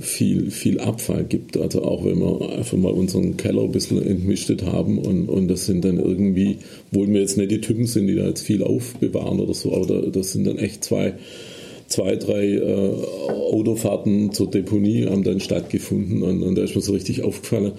viel, 0.00 0.50
viel 0.50 0.80
Abfall 0.80 1.24
gibt. 1.24 1.56
Also 1.56 1.82
auch 1.82 2.04
wenn 2.04 2.18
wir 2.18 2.50
einfach 2.56 2.76
mal 2.76 2.92
unseren 2.92 3.36
Keller 3.36 3.62
ein 3.62 3.72
bisschen 3.72 4.04
entmischtet 4.04 4.64
haben 4.64 4.98
und, 4.98 5.28
und 5.28 5.48
das 5.48 5.66
sind 5.66 5.84
dann 5.84 5.98
irgendwie, 5.98 6.58
obwohl 6.90 7.08
wir 7.08 7.20
jetzt 7.20 7.36
nicht 7.36 7.50
die 7.50 7.60
Typen 7.60 7.86
sind, 7.86 8.06
die 8.06 8.16
da 8.16 8.26
jetzt 8.26 8.42
viel 8.42 8.62
aufbewahren 8.62 9.40
oder 9.40 9.54
so, 9.54 9.74
aber 9.74 10.02
das 10.10 10.32
sind 10.32 10.46
dann 10.46 10.58
echt 10.58 10.84
zwei, 10.84 11.14
zwei 11.88 12.16
drei 12.16 12.54
äh, 12.54 12.90
Autofahrten 13.28 14.32
zur 14.32 14.50
Deponie 14.50 15.06
haben 15.06 15.24
dann 15.24 15.40
stattgefunden 15.40 16.22
und, 16.22 16.42
und 16.42 16.56
da 16.56 16.62
ist 16.62 16.74
mir 16.74 16.82
so 16.82 16.92
richtig 16.92 17.22
aufgefallen, 17.22 17.72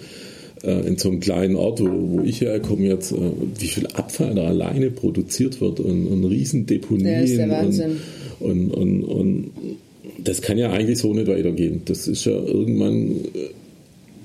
äh, 0.63 0.88
in 0.88 0.98
so 0.98 1.10
einem 1.10 1.20
kleinen 1.20 1.56
Ort, 1.56 1.82
wo, 1.82 2.17
wo 2.17 2.22
ich 2.22 2.41
herkomme 2.41 2.88
jetzt, 2.88 3.12
äh, 3.12 3.17
wie 3.60 3.67
viel 3.67 3.88
Abfall 3.88 4.36
da 4.36 4.48
alleine 4.48 4.91
produziert 4.91 5.62
wird 5.62 5.79
und, 5.79 6.08
und 6.08 6.25
Riesendeponien. 6.25 7.22
Das 7.22 7.29
ist 7.29 7.38
der 7.38 7.50
Wahnsinn. 7.50 7.98
Und, 8.39 8.72
und, 8.72 9.03
und, 9.03 9.51
und 9.53 9.77
das 10.18 10.42
kann 10.42 10.58
ja 10.58 10.72
eigentlich 10.72 11.00
so 11.00 11.14
nicht 11.14 11.28
weitergehen. 11.28 11.82
Das 11.86 12.08
ist 12.08 12.26
ja 12.26 12.34
irgendwann, 12.34 13.22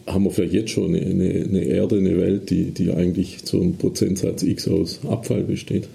haben 0.07 0.25
wir 0.25 0.31
vielleicht 0.31 0.55
jetzt 0.55 0.71
schon 0.71 0.95
eine, 0.95 1.01
eine, 1.05 1.65
Erde, 1.65 1.97
eine 1.97 2.19
Welt, 2.19 2.51
die, 2.51 2.71
die 2.71 2.91
eigentlich 2.91 3.45
zum 3.45 3.77
Prozentsatz 3.77 4.43
X 4.43 4.69
aus 4.69 5.01
Abfall 5.09 5.43
besteht? 5.45 5.89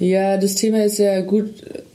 Ja, 0.00 0.36
das 0.36 0.56
Thema 0.56 0.84
ist 0.84 0.98
ja 0.98 1.20
gut. 1.20 1.50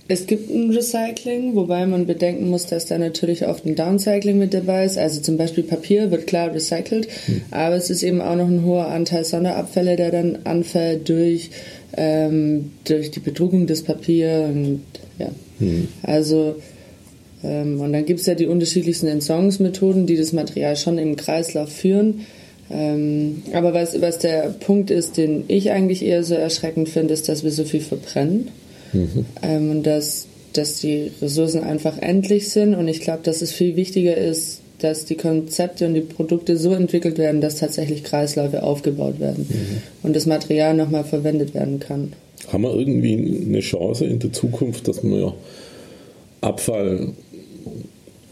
Es 0.08 0.26
gibt 0.26 0.50
ein 0.50 0.72
Recycling, 0.72 1.54
wobei 1.54 1.86
man 1.86 2.08
bedenken 2.08 2.50
muss, 2.50 2.66
dass 2.66 2.88
da 2.88 2.98
natürlich 2.98 3.46
oft 3.46 3.66
ein 3.66 3.76
Downcycling 3.76 4.40
mit 4.40 4.56
dabei 4.56 4.86
ist. 4.86 4.98
Also 4.98 5.22
zum 5.22 5.38
Beispiel 5.38 5.64
Papier 5.64 6.10
wird 6.10 6.26
klar 6.26 6.52
recycelt, 6.52 7.08
hm. 7.26 7.42
aber 7.52 7.76
es 7.76 7.92
ist 7.92 8.02
eben 8.02 8.20
auch 8.20 8.36
noch 8.36 8.48
ein 8.48 8.66
hoher 8.66 8.88
Anteil 8.88 9.24
Sonderabfälle, 9.24 9.98
der 9.98 10.12
dann 10.12 10.40
anfällt 10.46 11.08
durch, 11.10 11.52
ähm, 11.96 12.72
durch 12.86 13.12
die 13.12 13.20
Bedruckung 13.20 13.68
des 13.68 13.84
Papiers. 13.84 14.50
Und, 14.50 14.82
ja. 15.20 15.30
Hm. 15.60 15.90
Also 16.02 16.56
und 17.42 17.94
dann 17.94 18.06
gibt 18.06 18.20
es 18.20 18.26
ja 18.26 18.36
die 18.36 18.48
unterschiedlichsten 18.48 19.08
Entsorgungsmethoden, 19.08 20.06
die 20.06 20.18
das 20.18 20.34
Material 20.34 20.76
schon 20.76 20.98
im 20.98 21.16
Kreislauf 21.16 21.70
führen. 21.70 22.26
Ähm, 22.72 23.44
aber 23.54 23.74
was, 23.74 24.00
was 24.02 24.20
der 24.20 24.54
Punkt 24.60 24.92
ist, 24.92 25.18
den 25.18 25.46
ich 25.48 25.72
eigentlich 25.72 26.04
eher 26.04 26.24
so 26.24 26.36
erschreckend 26.36 26.90
finde, 26.90 27.14
ist, 27.14 27.30
dass 27.30 27.44
wir 27.44 27.52
so 27.52 27.64
viel 27.64 27.82
verbrennen. 27.82 28.50
Mhm. 28.94 29.26
Ähm, 29.42 29.72
und 29.72 29.84
dass, 29.84 30.28
dass 30.54 30.80
die 30.80 31.12
Ressourcen 31.22 31.64
einfach 31.64 31.98
endlich 31.98 32.50
sind. 32.50 32.76
Und 32.76 32.88
ich 32.88 33.02
glaube, 33.02 33.22
dass 33.24 33.42
es 33.42 33.52
viel 33.52 33.76
wichtiger 33.76 34.18
ist, 34.18 34.62
dass 34.80 35.06
die 35.06 35.16
Konzepte 35.16 35.88
und 35.88 35.94
die 35.94 36.02
Produkte 36.02 36.58
so 36.58 36.74
entwickelt 36.74 37.18
werden, 37.18 37.42
dass 37.42 37.58
tatsächlich 37.58 38.04
Kreisläufe 38.04 38.64
aufgebaut 38.64 39.20
werden 39.20 39.46
mhm. 39.50 39.82
und 40.04 40.16
das 40.16 40.26
Material 40.26 40.74
nochmal 40.74 41.04
verwendet 41.04 41.54
werden 41.54 41.80
kann. 41.80 42.14
Haben 42.52 42.64
wir 42.64 42.74
irgendwie 42.74 43.44
eine 43.46 43.60
Chance 43.60 44.06
in 44.06 44.20
der 44.20 44.32
Zukunft, 44.32 44.88
dass 44.88 45.04
wir 45.04 45.34
Abfall 46.42 47.10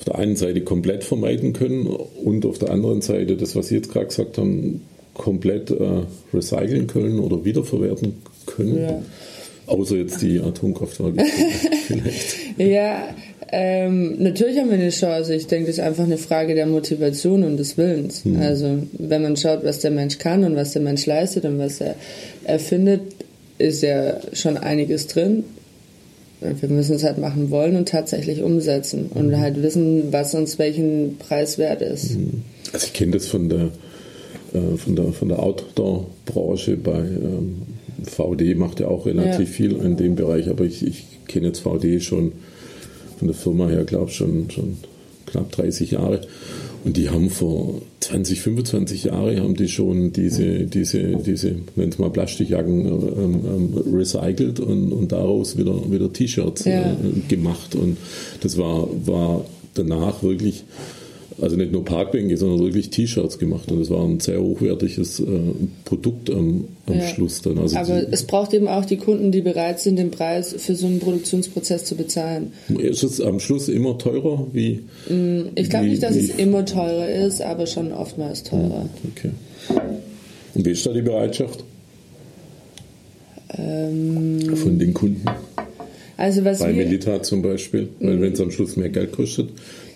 der 0.07 0.15
einen 0.15 0.35
Seite 0.35 0.61
komplett 0.61 1.03
vermeiden 1.03 1.53
können 1.53 1.87
und 1.87 2.45
auf 2.45 2.59
der 2.59 2.71
anderen 2.71 3.01
Seite 3.01 3.35
das, 3.37 3.55
was 3.55 3.67
Sie 3.67 3.75
jetzt 3.75 3.91
gerade 3.91 4.07
gesagt 4.07 4.37
haben, 4.37 4.81
komplett 5.13 5.71
äh, 5.71 6.03
recyceln 6.33 6.87
können 6.87 7.19
oder 7.19 7.43
wiederverwerten 7.43 8.13
können. 8.45 8.81
Ja. 8.81 9.01
Außer 9.67 9.97
jetzt 9.97 10.21
die 10.21 10.39
Atomkraftwerke. 10.39 11.23
Ja, 12.57 13.09
ähm, 13.51 14.15
natürlich 14.17 14.57
haben 14.57 14.69
wir 14.69 14.77
eine 14.77 14.89
Chance. 14.89 15.35
Ich 15.35 15.47
denke, 15.47 15.67
das 15.67 15.77
ist 15.77 15.83
einfach 15.83 16.03
eine 16.03 16.17
Frage 16.17 16.55
der 16.55 16.65
Motivation 16.65 17.43
und 17.43 17.57
des 17.57 17.77
Willens. 17.77 18.25
Mhm. 18.25 18.41
Also 18.41 18.79
wenn 18.93 19.21
man 19.21 19.37
schaut, 19.37 19.63
was 19.63 19.79
der 19.79 19.91
Mensch 19.91 20.17
kann 20.17 20.43
und 20.43 20.55
was 20.55 20.73
der 20.73 20.81
Mensch 20.81 21.05
leistet 21.05 21.45
und 21.45 21.59
was 21.59 21.79
er 21.79 21.95
erfindet, 22.43 23.01
ist 23.57 23.83
ja 23.83 24.19
schon 24.33 24.57
einiges 24.57 25.07
drin 25.07 25.43
wir 26.39 26.69
müssen 26.69 26.95
es 26.95 27.03
halt 27.03 27.17
machen 27.17 27.49
wollen 27.49 27.75
und 27.75 27.89
tatsächlich 27.89 28.43
umsetzen 28.43 29.09
und 29.13 29.29
mhm. 29.29 29.37
halt 29.39 29.61
wissen, 29.61 30.11
was 30.11 30.35
uns 30.35 30.59
welchen 30.59 31.17
Preis 31.17 31.57
wert 31.57 31.81
ist. 31.81 32.15
Mhm. 32.15 32.43
Also 32.73 32.87
ich 32.87 32.93
kenne 32.93 33.13
das 33.13 33.27
von 33.27 33.49
der 33.49 33.69
äh, 34.53 34.77
von 34.77 34.95
der 34.95 35.13
von 35.13 35.29
der 35.29 35.39
Outdoor-Branche 35.39 36.77
bei 36.77 36.99
ähm, 36.99 37.63
VD 38.03 38.55
macht 38.55 38.79
ja 38.79 38.87
auch 38.87 39.05
relativ 39.05 39.49
ja. 39.49 39.55
viel 39.55 39.75
in 39.77 39.97
dem 39.97 40.15
Bereich, 40.15 40.49
aber 40.49 40.65
ich, 40.65 40.85
ich 40.85 41.05
kenne 41.27 41.47
jetzt 41.47 41.59
VD 41.59 42.01
schon 42.01 42.33
von 43.17 43.27
der 43.27 43.35
Firma 43.35 43.67
her, 43.67 43.83
glaube 43.83 44.09
ich, 44.09 44.15
schon, 44.15 44.49
schon 44.51 44.77
knapp 45.25 45.51
30 45.51 45.91
Jahre. 45.91 46.21
Und 46.83 46.97
die 46.97 47.09
haben 47.09 47.29
vor 47.29 47.81
20, 48.07 48.41
25 48.41 49.03
Jahren 49.05 49.41
haben 49.41 49.55
die 49.55 49.67
schon 49.67 50.13
diese, 50.13 50.65
diese, 50.65 51.17
diese 51.17 51.55
nennen 51.75 51.91
es 51.91 51.99
mal 51.99 52.09
Plastikjacken 52.09 52.85
ähm, 52.85 53.41
ähm, 53.45 53.93
recycelt 53.93 54.61
und, 54.61 54.93
und 54.93 55.11
daraus 55.11 55.57
wieder, 55.57 55.91
wieder 55.91 56.13
T-Shirts 56.13 56.63
ja. 56.63 56.93
äh, 56.93 56.95
gemacht. 57.27 57.75
Und 57.75 57.97
das 58.39 58.57
war, 58.57 58.87
war 59.05 59.43
danach 59.73 60.23
wirklich 60.23 60.63
also 61.39 61.55
nicht 61.55 61.71
nur 61.71 61.85
Parkbänke, 61.85 62.35
sondern 62.37 62.59
wirklich 62.59 62.89
T-Shirts 62.89 63.37
gemacht. 63.37 63.71
Und 63.71 63.81
es 63.81 63.89
war 63.89 64.03
ein 64.03 64.19
sehr 64.19 64.41
hochwertiges 64.41 65.19
äh, 65.19 65.25
Produkt 65.85 66.29
am, 66.29 66.65
am 66.87 66.97
ja. 66.97 67.07
Schluss 67.07 67.41
dann. 67.41 67.57
Also 67.59 67.77
Aber 67.77 68.01
die, 68.01 68.07
es 68.11 68.23
braucht 68.23 68.53
eben 68.53 68.67
auch 68.67 68.85
die 68.85 68.97
Kunden, 68.97 69.31
die 69.31 69.41
bereit 69.41 69.79
sind, 69.79 69.97
den 69.97 70.09
Preis 70.09 70.55
für 70.57 70.75
so 70.75 70.87
einen 70.87 70.99
Produktionsprozess 70.99 71.85
zu 71.85 71.95
bezahlen. 71.95 72.53
Ist 72.69 73.03
es 73.03 73.21
am 73.21 73.39
Schluss 73.39 73.69
immer 73.69 73.97
teurer? 73.97 74.47
Wie, 74.53 74.81
mm, 75.09 75.49
ich 75.55 75.69
glaube 75.69 75.87
nicht, 75.87 76.01
dass 76.01 76.15
wie, 76.15 76.19
es 76.19 76.29
immer 76.31 76.65
teurer 76.65 77.09
ist, 77.09 77.41
aber 77.41 77.67
schon 77.67 77.91
oftmals 77.91 78.43
teurer. 78.43 78.89
Okay. 79.15 79.31
Und 80.55 80.65
wie 80.65 80.71
ist 80.71 80.85
da 80.85 80.93
die 80.93 81.01
Bereitschaft? 81.01 81.63
Ähm, 83.55 84.55
Von 84.55 84.79
den 84.79 84.93
Kunden? 84.93 85.25
Also 86.17 86.43
was 86.43 86.59
Bei 86.59 86.73
Milita 86.73 87.21
zum 87.21 87.43
Beispiel, 87.43 87.89
weil 87.99 88.17
mm. 88.17 88.21
wenn 88.21 88.33
es 88.33 88.41
am 88.41 88.49
Schluss 88.49 88.75
mehr 88.75 88.89
Geld 88.89 89.11
kostet, 89.11 89.49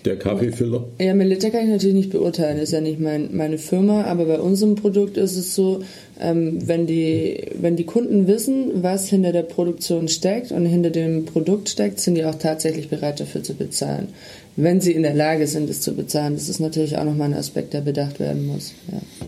der 0.04 0.16
Kaffeefiller? 0.16 0.84
Ja, 0.98 1.14
Melita 1.14 1.50
kann 1.50 1.64
ich 1.64 1.70
natürlich 1.70 1.94
nicht 1.94 2.10
beurteilen, 2.10 2.58
ist 2.58 2.72
ja 2.72 2.80
nicht 2.80 3.00
mein, 3.00 3.34
meine 3.36 3.58
Firma, 3.58 4.04
aber 4.04 4.24
bei 4.24 4.40
unserem 4.40 4.74
Produkt 4.74 5.16
ist 5.16 5.36
es 5.36 5.54
so, 5.54 5.82
ähm, 6.20 6.66
wenn, 6.66 6.86
die, 6.86 7.48
wenn 7.60 7.76
die 7.76 7.84
Kunden 7.84 8.26
wissen, 8.26 8.82
was 8.82 9.08
hinter 9.08 9.32
der 9.32 9.42
Produktion 9.42 10.08
steckt 10.08 10.52
und 10.52 10.66
hinter 10.66 10.90
dem 10.90 11.24
Produkt 11.24 11.68
steckt, 11.68 12.00
sind 12.00 12.14
die 12.16 12.24
auch 12.24 12.34
tatsächlich 12.34 12.88
bereit 12.88 13.20
dafür 13.20 13.42
zu 13.42 13.54
bezahlen. 13.54 14.08
Wenn 14.56 14.80
sie 14.80 14.92
in 14.92 15.02
der 15.02 15.14
Lage 15.14 15.46
sind, 15.46 15.70
es 15.70 15.80
zu 15.80 15.94
bezahlen. 15.94 16.34
Das 16.34 16.50
ist 16.50 16.60
natürlich 16.60 16.98
auch 16.98 17.04
nochmal 17.04 17.30
ein 17.30 17.38
Aspekt, 17.38 17.72
der 17.72 17.80
bedacht 17.80 18.20
werden 18.20 18.46
muss. 18.46 18.72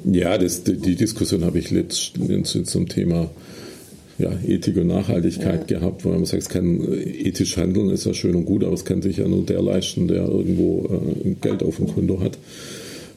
Ja, 0.05 0.31
ja 0.31 0.39
das, 0.39 0.65
die 0.65 0.97
Diskussion 0.97 1.45
habe 1.45 1.59
ich 1.59 1.71
letztens 1.71 2.71
zum 2.71 2.89
Thema 2.89 3.31
ja, 4.19 4.31
Ethik 4.47 4.77
und 4.77 4.87
Nachhaltigkeit 4.87 5.71
ja. 5.71 5.79
gehabt, 5.79 6.05
weil 6.05 6.13
man 6.13 6.25
sagt, 6.25 6.43
es 6.43 6.49
kann 6.49 6.81
äh, 6.81 7.29
ethisch 7.29 7.57
handeln, 7.57 7.91
ist 7.91 8.07
ja 8.07 8.15
schön 8.15 8.37
und 8.37 8.45
gut, 8.45 8.65
aber 8.65 8.75
es 8.75 8.85
kann 8.85 9.03
sich 9.03 9.17
ja 9.17 9.27
nur 9.27 9.45
der 9.45 9.63
leisten, 9.63 10.09
der 10.09 10.25
irgendwo 10.29 10.89
äh, 11.25 11.35
Geld 11.41 11.63
auf 11.63 11.77
dem 11.77 11.89
Konto 11.89 12.21
hat. 12.21 12.39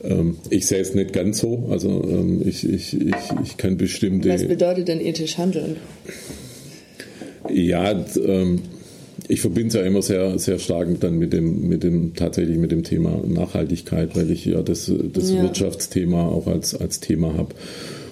Ähm, 0.03 0.37
ich 0.49 0.67
sehe 0.67 0.79
es 0.79 0.95
nicht 0.95 1.13
ganz 1.13 1.39
so. 1.39 1.67
Also 1.69 2.03
ähm, 2.09 2.41
ich, 2.45 2.67
ich, 2.67 2.99
ich, 2.99 3.15
ich 3.43 3.57
kann 3.57 3.77
bestimmte. 3.77 4.29
Was 4.29 4.47
bedeutet 4.47 4.87
denn 4.87 4.99
ethisch 4.99 5.37
handeln? 5.37 5.77
Ja, 7.49 8.05
ähm, 8.25 8.61
ich 9.27 9.41
verbinde 9.41 9.69
es 9.69 9.73
ja 9.73 9.81
immer 9.81 10.01
sehr, 10.01 10.37
sehr 10.39 10.59
stark 10.59 10.87
dann 10.99 11.17
mit 11.17 11.33
dem, 11.33 11.67
mit 11.67 11.83
dem, 11.83 12.13
tatsächlich 12.13 12.57
mit 12.57 12.71
dem 12.71 12.83
Thema 12.83 13.21
Nachhaltigkeit, 13.25 14.15
weil 14.15 14.31
ich 14.31 14.45
ja 14.45 14.61
das, 14.61 14.91
das 15.13 15.31
ja. 15.31 15.41
Wirtschaftsthema 15.41 16.27
auch 16.27 16.47
als, 16.47 16.75
als 16.75 16.99
Thema 16.99 17.33
habe. 17.33 17.55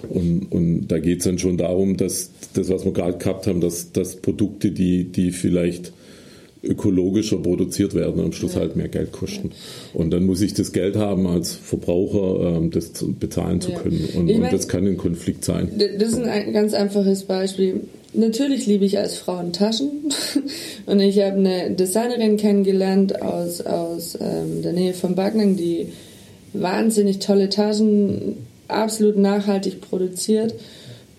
Und, 0.09 0.51
und 0.51 0.88
da 0.88 1.00
geht 1.00 1.19
es 1.19 1.25
dann 1.25 1.38
schon 1.38 1.57
darum, 1.57 1.97
dass 1.97 2.31
das, 2.53 2.69
was 2.69 2.85
wir 2.85 2.93
gerade 2.93 3.17
gehabt 3.17 3.47
haben, 3.47 3.62
dass, 3.62 3.91
dass 3.91 4.15
Produkte, 4.17 4.71
die, 4.71 5.05
die 5.05 5.31
vielleicht 5.31 5.93
ökologischer 6.65 7.38
produziert 7.38 7.93
werden, 7.93 8.24
am 8.24 8.31
Schluss 8.31 8.55
ja. 8.55 8.62
halt 8.62 8.75
mehr 8.75 8.88
Geld 8.88 9.12
kosten. 9.12 9.51
Und 9.93 10.12
dann 10.12 10.25
muss 10.25 10.41
ich 10.41 10.53
das 10.53 10.71
Geld 10.71 10.95
haben, 10.95 11.27
als 11.27 11.53
Verbraucher 11.53 12.57
ähm, 12.57 12.71
das 12.71 12.91
bezahlen 13.19 13.62
zu 13.62 13.71
können. 13.71 14.09
Und, 14.15 14.29
ich 14.29 14.38
mein, 14.38 14.45
und, 14.45 14.53
das 14.53 14.67
kann 14.67 14.85
ein 14.85 14.97
Konflikt 14.97 15.45
sein. 15.45 15.69
Das 15.77 16.09
ist 16.09 16.24
ein 16.24 16.53
ganz 16.53 16.74
einfaches 16.74 17.24
Beispiel. 17.24 17.81
Natürlich 18.13 18.65
liebe 18.65 18.85
ich 18.85 18.97
als 18.97 19.17
Frau 19.17 19.43
Taschen. 19.51 19.89
und 20.85 21.00
ich 21.00 21.19
habe 21.19 21.38
eine 21.38 21.71
Designerin 21.71 22.38
kennengelernt 22.38 23.21
aus, 23.21 23.62
aus 23.62 24.17
ähm, 24.19 24.62
der 24.63 24.74
Nähe 24.74 24.93
von 24.93 25.15
Backnang, 25.15 25.55
die 25.57 25.88
wahnsinnig 26.53 27.19
tolle 27.19 27.50
Taschen 27.50 28.38
absolut 28.67 29.17
nachhaltig 29.17 29.81
produziert, 29.81 30.53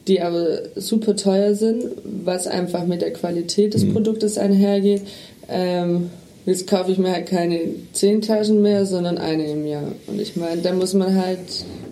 die 0.09 0.21
aber 0.21 0.61
super 0.77 1.17
teuer 1.17 1.55
sind, 1.55 1.85
was 2.05 2.47
einfach 2.47 2.87
mit 2.87 3.03
der 3.03 3.13
Qualität 3.13 3.75
des 3.75 3.85
mhm. 3.85 3.93
Produktes 3.93 4.39
einhergeht. 4.39 5.03
Ähm, 5.49 6.11
jetzt 6.45 6.67
kaufe 6.69 6.93
ich 6.93 6.99
mir 6.99 7.13
halt 7.13 7.27
keine 7.27 7.61
zehn 7.93 8.23
Taschen 8.23 8.63
mehr, 8.63 8.87
sondern 8.87 9.19
eine 9.19 9.51
im 9.51 9.67
Jahr. 9.67 9.93
Und 10.07 10.21
ich 10.21 10.37
meine, 10.37 10.63
da 10.63 10.73
muss 10.73 10.95
man 10.95 11.15
halt. 11.15 11.39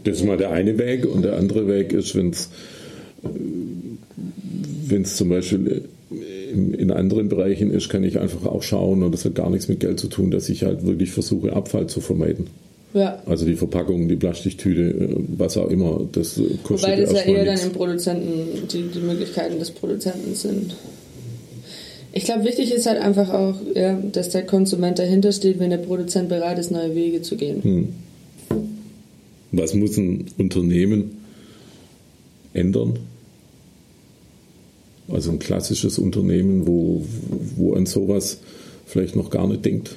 Das 0.05 0.19
ist 0.19 0.25
mal 0.25 0.37
der 0.37 0.53
eine 0.53 0.79
Weg 0.79 1.07
und 1.07 1.23
der 1.23 1.37
andere 1.37 1.67
Weg 1.67 1.93
ist, 1.93 2.15
wenn 2.15 2.31
es 2.31 2.51
wenn 4.87 5.03
es 5.03 5.17
zum 5.17 5.29
Beispiel 5.29 5.85
in, 6.53 6.75
in, 6.75 6.91
anderen 6.91 7.29
Bereichen 7.29 7.71
ist, 7.71 7.89
kann 7.89 8.05
ich 8.05 8.19
einfach 8.19 8.47
auch 8.47 8.63
schauen 8.63 9.03
und 9.03 9.13
das 9.13 9.25
hat 9.25 9.35
gar 9.35 9.51
nichts 9.51 9.69
mit 9.69 9.81
Geld 9.81 9.99
zu 9.99 10.09
tun, 10.09 10.31
dass 10.31 10.49
ich 10.49 10.63
halt 10.63 10.87
wirklich 10.87 11.11
versuche, 11.11 11.53
Abfall 11.53 11.87
zu 11.87 12.01
vermeiden. 12.01 12.49
Ja. 12.95 13.21
Also 13.27 13.45
die 13.45 13.57
Verpackung, 13.57 14.07
die 14.07 14.15
Plastiktüte, 14.15 14.83
äh, 14.83 15.17
was 15.37 15.57
auch 15.57 15.69
immer, 15.69 16.07
das 16.13 16.41
kostet 16.63 16.91
Wobei 16.91 17.01
das 17.01 17.13
ja 17.13 17.21
eher 17.23 17.45
nichts. 17.45 17.61
dann 17.61 17.71
im 17.71 17.77
Produzenten, 17.77 18.69
die, 18.69 18.83
die 18.85 19.01
Möglichkeiten 19.01 19.59
des 19.59 19.73
Produzenten 19.73 20.35
sind. 20.35 20.77
Ich 22.13 22.25
glaube, 22.25 22.45
wichtig 22.45 22.73
ist 22.73 22.87
halt 22.87 23.01
einfach 23.01 23.31
auch, 23.31 23.57
ja, 23.75 23.95
dass 24.13 24.31
der 24.31 24.47
Konsument 24.47 25.01
dahinter 25.01 25.33
steht, 25.33 25.59
wenn 25.59 25.71
der 25.71 25.79
Produzent 25.79 26.29
bereit 26.29 26.61
ist, 26.61 26.71
neue 26.71 26.95
Wege 26.95 27.23
zu 27.23 27.37
gehen. 27.37 27.63
Hm. 27.65 27.89
Was 29.51 29.75
muss 29.75 29.97
ein 29.97 30.27
Unternehmen 30.39 31.19
ändern? 32.53 33.01
Also 35.09 35.33
ein 35.33 35.41
klassisches 35.41 35.99
Unternehmen, 35.99 36.69
wo, 36.69 37.05
wo 37.57 37.75
an 37.75 37.87
sowas 37.87 38.39
vielleicht 38.87 39.17
noch 39.17 39.31
gar 39.31 39.49
nicht 39.49 39.65
denkt. 39.65 39.97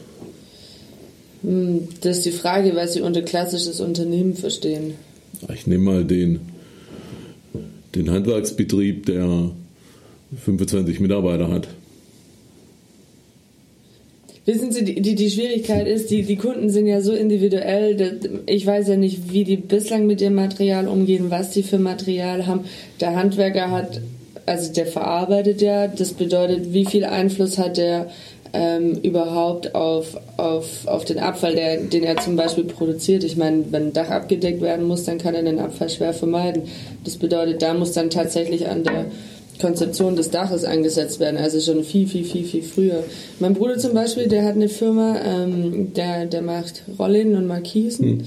Hm, 1.48 1.88
das 2.02 2.18
ist 2.18 2.26
die 2.26 2.32
Frage, 2.32 2.76
was 2.76 2.94
Sie 2.94 3.02
unter 3.02 3.22
klassisches 3.22 3.80
Unternehmen 3.80 4.36
verstehen. 4.36 4.96
Ich 5.54 5.66
nehme 5.66 5.84
mal 5.86 6.04
den, 6.04 6.42
den 7.96 8.12
Handwerksbetrieb, 8.12 9.06
der 9.06 9.52
25 10.44 11.00
Mitarbeiter 11.00 11.48
hat. 11.50 11.70
Wissen 14.46 14.72
Sie, 14.72 14.84
die, 14.84 15.16
die, 15.16 15.30
Schwierigkeit 15.30 15.88
ist, 15.88 16.10
die, 16.10 16.24
die 16.24 16.38
Kunden 16.38 16.70
sind 16.70 16.88
ja 16.88 17.02
so 17.02 17.14
individuell. 17.14 18.20
Ich 18.46 18.66
weiß 18.66 18.88
ja 18.90 18.98
nicht, 18.98 19.32
wie 19.32 19.44
die 19.44 19.58
bislang 19.58 20.06
mit 20.06 20.22
dem 20.22 20.36
Material 20.36 20.88
umgehen, 20.88 21.30
was 21.30 21.52
die 21.52 21.64
für 21.64 21.80
Material 21.80 22.46
haben. 22.46 22.62
Der 23.02 23.16
Handwerker 23.16 23.72
hat, 23.72 24.02
also 24.46 24.72
der 24.72 24.86
verarbeitet 24.86 25.62
ja, 25.62 25.88
das 25.88 26.14
bedeutet, 26.14 26.74
wie 26.74 26.86
viel 26.86 27.04
Einfluss 27.04 27.58
hat 27.58 27.76
der 27.76 28.10
ähm, 28.54 28.94
überhaupt 29.04 29.76
auf, 29.76 30.18
auf, 30.38 30.88
auf 30.88 31.06
den 31.06 31.20
Abfall, 31.20 31.56
der, 31.56 31.78
den 31.78 32.04
er 32.04 32.18
zum 32.18 32.36
Beispiel 32.36 32.64
produziert. 32.66 33.24
Ich 33.24 33.38
meine, 33.38 33.66
wenn 33.72 33.88
ein 33.88 33.94
Dach 33.94 34.10
abgedeckt 34.10 34.62
werden 34.62 34.86
muss, 34.86 35.04
dann 35.04 35.18
kann 35.18 35.36
er 35.36 35.44
den 35.44 35.60
Abfall 35.60 35.90
schwer 35.90 36.14
vermeiden. 36.14 36.64
Das 37.04 37.18
bedeutet, 37.18 37.62
da 37.62 37.74
muss 37.74 37.94
dann 37.94 38.10
tatsächlich 38.10 38.68
an 38.68 38.84
der 38.84 39.06
Konzeption 39.60 40.16
des 40.16 40.30
Daches 40.30 40.64
eingesetzt 40.64 41.20
werden, 41.20 41.38
also 41.38 41.60
schon 41.60 41.84
viel, 41.84 42.08
viel, 42.08 42.24
viel, 42.24 42.44
viel 42.44 42.64
früher. 42.64 43.04
Mein 43.40 43.54
Bruder 43.54 43.78
zum 43.78 43.94
Beispiel, 43.94 44.28
der 44.28 44.46
hat 44.46 44.56
eine 44.56 44.70
Firma, 44.70 45.18
ähm, 45.26 45.94
der, 45.94 46.26
der 46.26 46.42
macht 46.42 46.84
Rollläden 47.00 47.36
und 47.36 47.48
Markisen. 47.48 48.08
Mhm. 48.08 48.24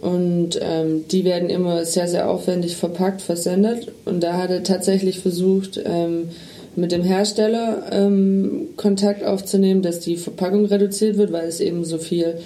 Und 0.00 0.58
ähm, 0.60 1.04
die 1.12 1.24
werden 1.24 1.48
immer 1.48 1.84
sehr, 1.84 2.08
sehr 2.08 2.28
aufwendig 2.28 2.76
verpackt, 2.76 3.22
versendet. 3.22 3.92
Und 4.04 4.20
da 4.24 4.36
hat 4.36 4.50
er 4.50 4.64
tatsächlich 4.64 5.20
versucht, 5.20 5.80
ähm, 5.84 6.30
mit 6.74 6.92
dem 6.92 7.02
Hersteller 7.02 7.84
ähm, 7.90 8.68
Kontakt 8.76 9.24
aufzunehmen, 9.24 9.82
dass 9.82 10.00
die 10.00 10.16
Verpackung 10.16 10.64
reduziert 10.64 11.16
wird, 11.16 11.32
weil 11.32 11.46
es 11.46 11.60
eben 11.60 11.84
so 11.84 11.98
viel 11.98 12.38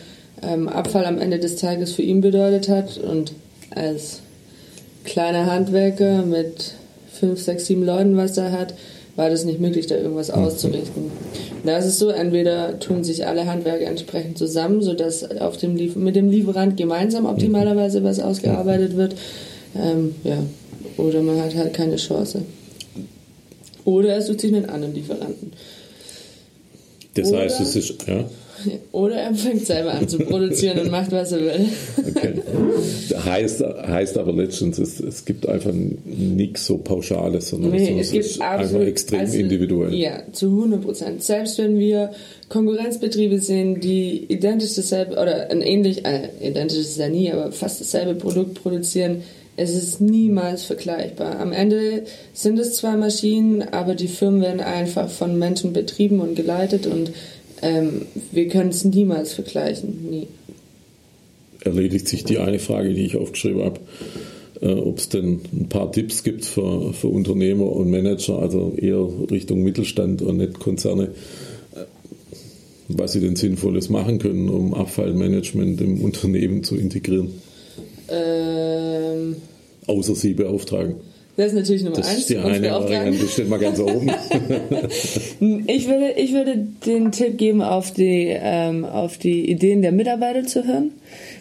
ähm, 0.43 0.69
Abfall 0.69 1.07
am 1.07 1.19
Ende 1.19 1.39
des 1.39 1.57
Tages 1.57 1.93
für 1.93 2.03
ihn 2.03 2.21
bedeutet 2.21 2.69
hat. 2.69 2.99
Und 2.99 3.33
als 3.71 4.21
kleiner 5.05 5.47
Handwerker 5.47 6.23
mit 6.23 6.75
fünf, 7.13 7.41
sechs, 7.41 7.67
sieben 7.67 7.85
Leuten, 7.85 8.17
was 8.17 8.37
er 8.37 8.53
hat, 8.53 8.75
war 9.17 9.31
das 9.31 9.45
nicht 9.45 9.61
möglich, 9.61 9.87
da 9.87 9.97
irgendwas 9.97 10.29
mhm. 10.29 10.45
auszurichten. 10.45 11.11
Da 11.65 11.79
ist 11.79 11.87
es 11.87 11.99
so, 11.99 12.11
entweder 12.11 12.79
tun 12.79 13.03
sich 13.03 13.27
alle 13.27 13.47
Handwerker 13.47 13.87
entsprechend 13.87 14.39
zusammen, 14.39 14.83
sodass 14.83 15.29
auf 15.41 15.57
dem 15.57 15.75
mit 15.97 16.17
dem 16.17 16.31
Lieferant 16.31 16.77
gemeinsam 16.77 17.27
optimalerweise 17.27 18.05
was 18.05 18.21
ausgearbeitet 18.21 18.97
wird, 18.97 19.15
ähm, 19.75 20.15
ja, 20.23 20.39
oder 20.99 21.23
man 21.23 21.43
hat 21.43 21.55
halt 21.55 21.75
keine 21.75 21.97
Chance. 21.97 22.43
Oder 23.87 24.11
er 24.11 24.23
sucht 24.23 24.41
sich 24.41 24.55
einen 24.55 24.69
anderen 24.69 24.95
Lieferanten. 24.95 25.53
Das 27.15 27.29
oder, 27.29 27.39
heißt, 27.41 27.61
es 27.61 27.77
ist, 27.77 28.07
ja. 28.07 28.25
Oder 28.93 29.17
er 29.17 29.35
fängt 29.35 29.65
selber 29.67 29.93
an 29.93 30.09
zu 30.09 30.19
produzieren 30.19 30.79
und 30.81 30.91
macht, 30.91 31.13
was 31.13 31.33
er 31.33 31.41
will. 31.41 31.69
Okay. 32.09 32.35
Heißt, 33.25 33.61
heißt 33.63 34.19
aber 34.19 34.33
letztens, 34.33 34.79
es, 34.79 34.99
es 34.99 35.25
gibt 35.25 35.49
einfach 35.49 35.73
nichts 35.73 36.67
so 36.67 36.79
Pauschales, 36.79 37.51
sondern 37.51 37.73
nee, 37.73 37.99
es, 38.01 38.13
ist 38.13 38.41
einfach 38.41 38.81
extrem 38.81 39.21
also, 39.21 39.39
individuell. 39.39 39.95
Ja, 39.95 40.23
zu 40.33 40.47
100 40.47 40.83
Prozent. 40.83 41.23
Selbst 41.23 41.59
wenn 41.59 41.79
wir 41.79 42.11
Konkurrenzbetriebe 42.49 43.39
sehen, 43.39 43.81
die 43.81 44.25
identisch 44.29 44.75
dasselbe 44.75 45.13
oder 45.13 45.51
ein 45.51 45.63
ähnlich, 45.63 46.05
äh, 46.05 46.29
identisch 46.43 46.79
ist 46.79 46.99
ja 46.99 47.09
nie, 47.09 47.31
aber 47.31 47.53
fast 47.53 47.81
dasselbe 47.81 48.15
Produkt 48.15 48.63
produzieren, 48.63 49.23
es 49.57 49.75
ist 49.75 50.01
niemals 50.01 50.65
vergleichbar. 50.65 51.41
Am 51.41 51.53
Ende 51.53 52.05
sind 52.35 52.59
es 52.59 52.75
zwei 52.75 52.97
Maschinen, 52.97 53.63
aber 53.63 53.95
die 53.95 54.09
Firmen 54.09 54.43
werden 54.43 54.61
einfach 54.61 55.09
von 55.09 55.39
Menschen 55.39 55.73
betrieben 55.73 56.21
und 56.21 56.35
geleitet 56.35 56.87
und 56.87 57.13
ähm, 57.63 58.03
wir 58.33 58.49
können 58.49 58.69
es 58.69 58.85
niemals 58.85 59.33
vergleichen. 59.33 60.09
Nie. 60.11 60.27
Erledigt 61.65 62.07
sich 62.07 62.25
die 62.25 62.39
eine 62.39 62.59
Frage, 62.59 62.93
die 62.93 63.07
ich 63.07 63.17
aufgeschrieben 63.17 63.65
habe, 63.65 63.81
äh, 64.61 64.73
ob 64.73 64.99
es 64.99 65.09
denn 65.09 65.41
ein 65.53 65.69
paar 65.69 65.91
Tipps 65.91 66.23
gibt 66.23 66.45
für, 66.45 66.93
für 66.93 67.09
Unternehmer 67.09 67.73
und 67.73 67.91
Manager, 67.91 68.39
also 68.39 68.75
eher 68.77 69.09
Richtung 69.31 69.63
Mittelstand 69.63 70.21
und 70.21 70.37
nicht 70.37 70.61
Konzerne, 70.61 71.05
äh, 71.75 71.85
was 72.89 73.13
sie 73.13 73.21
denn 73.21 73.37
Sinnvolles 73.37 73.89
machen 73.89 74.19
können, 74.19 74.51
um 74.51 74.75
Abfallmanagement 74.75 75.81
im 75.81 76.03
Unternehmen 76.03 76.63
zu 76.63 76.77
integrieren. 76.77 77.31
Ähm, 79.35 79.43
Außer 79.87 80.15
sie 80.15 80.35
beauftragen. 80.35 80.97
Das 81.37 81.49
ist 81.49 81.55
natürlich 81.55 81.83
Nummer 81.83 81.97
das 81.97 82.09
eins. 82.09 82.19
Ist 82.21 82.31
die 82.31 82.39
eine 82.39 82.71
Variante, 82.71 83.19
das 83.19 83.33
steht 83.33 83.49
mal 83.49 83.59
ganz 83.59 83.79
oben. 83.79 84.11
ich, 85.67 85.87
würde, 85.87 86.13
ich 86.17 86.33
würde 86.33 86.67
den 86.87 87.13
Tipp 87.13 87.37
geben, 87.37 87.61
auf 87.61 87.93
die, 87.93 88.29
ähm, 88.31 88.87
auf 88.87 89.19
die 89.19 89.51
Ideen 89.51 89.83
der 89.83 89.93
Mitarbeiter 89.93 90.45
zu 90.45 90.67
hören, 90.67 90.93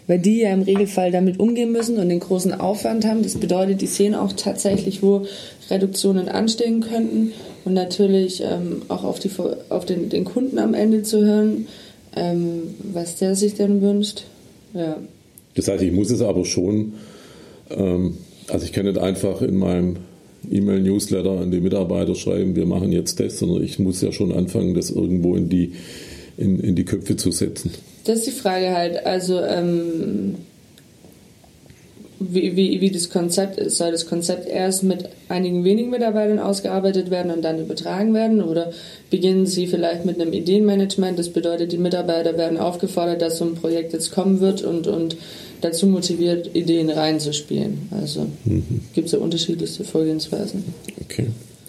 weil 0.07 0.19
die 0.19 0.39
ja 0.41 0.49
im 0.51 0.63
Regelfall 0.63 1.11
damit 1.11 1.39
umgehen 1.39 1.71
müssen 1.71 1.97
und 1.97 2.09
den 2.09 2.19
großen 2.19 2.53
Aufwand 2.59 3.05
haben. 3.05 3.23
Das 3.23 3.35
bedeutet, 3.35 3.79
die 3.81 3.87
sehen 3.87 4.15
auch 4.15 4.33
tatsächlich, 4.33 5.01
wo 5.01 5.25
Reduktionen 5.69 6.27
anstehen 6.27 6.81
könnten 6.81 7.31
und 7.63 7.73
natürlich 7.73 8.43
ähm, 8.43 8.81
auch 8.89 9.05
auf, 9.05 9.19
die, 9.19 9.31
auf 9.69 9.85
den, 9.85 10.09
den 10.09 10.25
Kunden 10.25 10.59
am 10.59 10.73
Ende 10.73 11.03
zu 11.03 11.23
hören, 11.23 11.67
ähm, 12.17 12.75
was 12.83 13.15
der 13.15 13.35
sich 13.35 13.53
denn 13.53 13.81
wünscht. 13.81 14.23
Ja. 14.73 14.97
Das 15.55 15.69
heißt, 15.69 15.81
ich 15.81 15.93
muss 15.93 16.11
es 16.11 16.21
aber 16.21 16.43
schon, 16.43 16.95
also 17.69 18.65
ich 18.65 18.73
kann 18.73 18.85
nicht 18.85 18.97
einfach 18.97 19.41
in 19.41 19.57
meinem 19.57 19.97
E-Mail-Newsletter 20.51 21.31
an 21.39 21.51
die 21.51 21.59
Mitarbeiter 21.59 22.15
schreiben, 22.15 22.55
wir 22.55 22.65
machen 22.65 22.91
jetzt 22.91 23.19
das, 23.19 23.39
sondern 23.39 23.63
ich 23.63 23.79
muss 23.79 24.01
ja 24.01 24.11
schon 24.11 24.31
anfangen, 24.31 24.73
das 24.73 24.91
irgendwo 24.91 25.35
in 25.35 25.49
die, 25.49 25.73
in, 26.37 26.59
in 26.59 26.75
die 26.75 26.85
Köpfe 26.85 27.15
zu 27.15 27.31
setzen. 27.31 27.71
Das 28.03 28.19
ist 28.19 28.27
die 28.27 28.31
Frage 28.31 28.71
halt. 28.71 29.05
Also 29.05 29.41
ähm, 29.41 30.35
wie, 32.19 32.55
wie, 32.55 32.81
wie 32.81 32.91
das 32.91 33.09
Konzept 33.09 33.57
ist. 33.57 33.77
Soll 33.77 33.91
das 33.91 34.07
Konzept 34.07 34.47
erst 34.47 34.83
mit 34.83 35.09
einigen 35.27 35.63
wenigen 35.63 35.89
Mitarbeitern 35.89 36.39
ausgearbeitet 36.39 37.09
werden 37.09 37.31
und 37.31 37.43
dann 37.43 37.59
übertragen 37.59 38.13
werden? 38.13 38.41
Oder 38.41 38.71
beginnen 39.09 39.45
Sie 39.45 39.67
vielleicht 39.67 40.05
mit 40.05 40.19
einem 40.19 40.33
Ideenmanagement? 40.33 41.19
Das 41.19 41.29
bedeutet, 41.29 41.71
die 41.71 41.77
Mitarbeiter 41.77 42.37
werden 42.37 42.57
aufgefordert, 42.57 43.21
dass 43.21 43.37
so 43.37 43.45
ein 43.45 43.55
Projekt 43.55 43.93
jetzt 43.93 44.11
kommen 44.11 44.39
wird 44.39 44.61
und, 44.61 44.87
und 44.87 45.17
dazu 45.65 45.87
motiviert, 45.87 46.55
Ideen 46.55 46.89
reinzuspielen. 46.89 47.89
Also 47.91 48.27
mhm. 48.45 48.81
gibt 48.93 49.07
es 49.07 49.13
ja 49.13 49.19
unterschiedlichste 49.19 49.83
Vorgehensweisen. 49.83 50.63
Okay, 51.01 51.27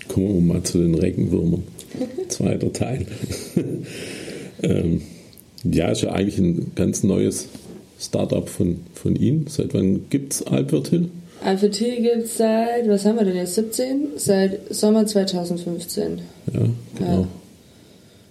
kommen 0.09 0.35
wir 0.35 0.55
mal 0.55 0.63
zu 0.63 0.79
den 0.79 0.95
Regenwürmern. 0.95 1.63
Zweiter 2.29 2.73
Teil. 2.73 3.07
ähm, 4.63 5.03
ja, 5.65 5.89
ist 5.91 6.03
ja 6.03 6.13
eigentlich 6.13 6.39
ein 6.39 6.73
ganz 6.75 7.03
neues 7.03 7.49
Startup 7.99 8.49
von, 8.49 8.81
von 8.95 9.17
Ihnen. 9.17 9.47
Seit 9.49 9.73
wann 9.75 10.09
gibt 10.11 10.35
es 10.35 10.45
Hill? 10.91 11.09
Alpert 11.43 11.77
Hill 11.77 12.03
gibt 12.03 12.25
es 12.25 12.39
seit, 12.39 12.89
was 12.89 13.05
haben 13.05 13.19
wir 13.19 13.25
denn 13.25 13.37
jetzt, 13.37 13.55
17? 13.55 14.09
Seit 14.17 14.75
Sommer 14.75 15.07
2015. 15.07 16.21
Ja, 16.53 16.61
genau. 16.99 17.21
Ja. 17.21 17.29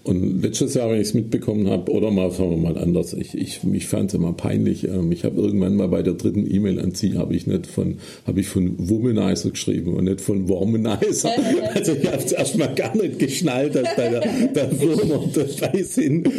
Und 0.06 0.44
letztes 0.44 0.76
Jahr, 0.76 0.92
wenn 0.92 1.02
ich 1.02 1.08
es 1.08 1.14
mitbekommen 1.16 1.68
habe, 1.68 1.92
oder 1.92 2.12
mal, 2.12 2.30
sagen 2.30 2.52
wir 2.52 2.58
mal 2.58 2.78
anders, 2.78 3.14
ich, 3.14 3.36
ich, 3.36 3.62
ich 3.64 3.88
fand 3.88 4.12
es 4.12 4.14
immer 4.14 4.34
peinlich. 4.34 4.84
Ähm, 4.84 5.12
ich 5.12 5.24
habe 5.24 5.42
irgendwann 5.42 5.76
mal 5.76 5.88
bei 5.88 6.04
der 6.04 6.14
dritten 6.14 6.46
E-Mail 6.48 6.80
an 6.80 6.94
Sie, 6.94 7.18
habe 7.18 7.36
ich 7.36 7.48
nicht 7.48 7.66
von, 7.66 7.98
habe 8.28 8.40
ich 8.40 8.48
von 8.48 8.76
Womanizer 8.78 9.50
geschrieben 9.50 9.96
und 9.96 10.04
nicht 10.04 10.22
von 10.22 10.48
Womanizer. 10.48 11.32
also 11.74 11.94
ich 11.94 12.06
habe 12.06 12.24
es 12.24 12.32
erstmal 12.34 12.76
gar 12.76 12.96
nicht 12.96 13.18
geschnallt, 13.18 13.74
dass 13.74 13.96
bei 13.96 14.10
der, 14.10 14.22
der 14.54 14.70
Firma 14.76 15.24
dabei 15.34 15.82
sind. 15.82 16.30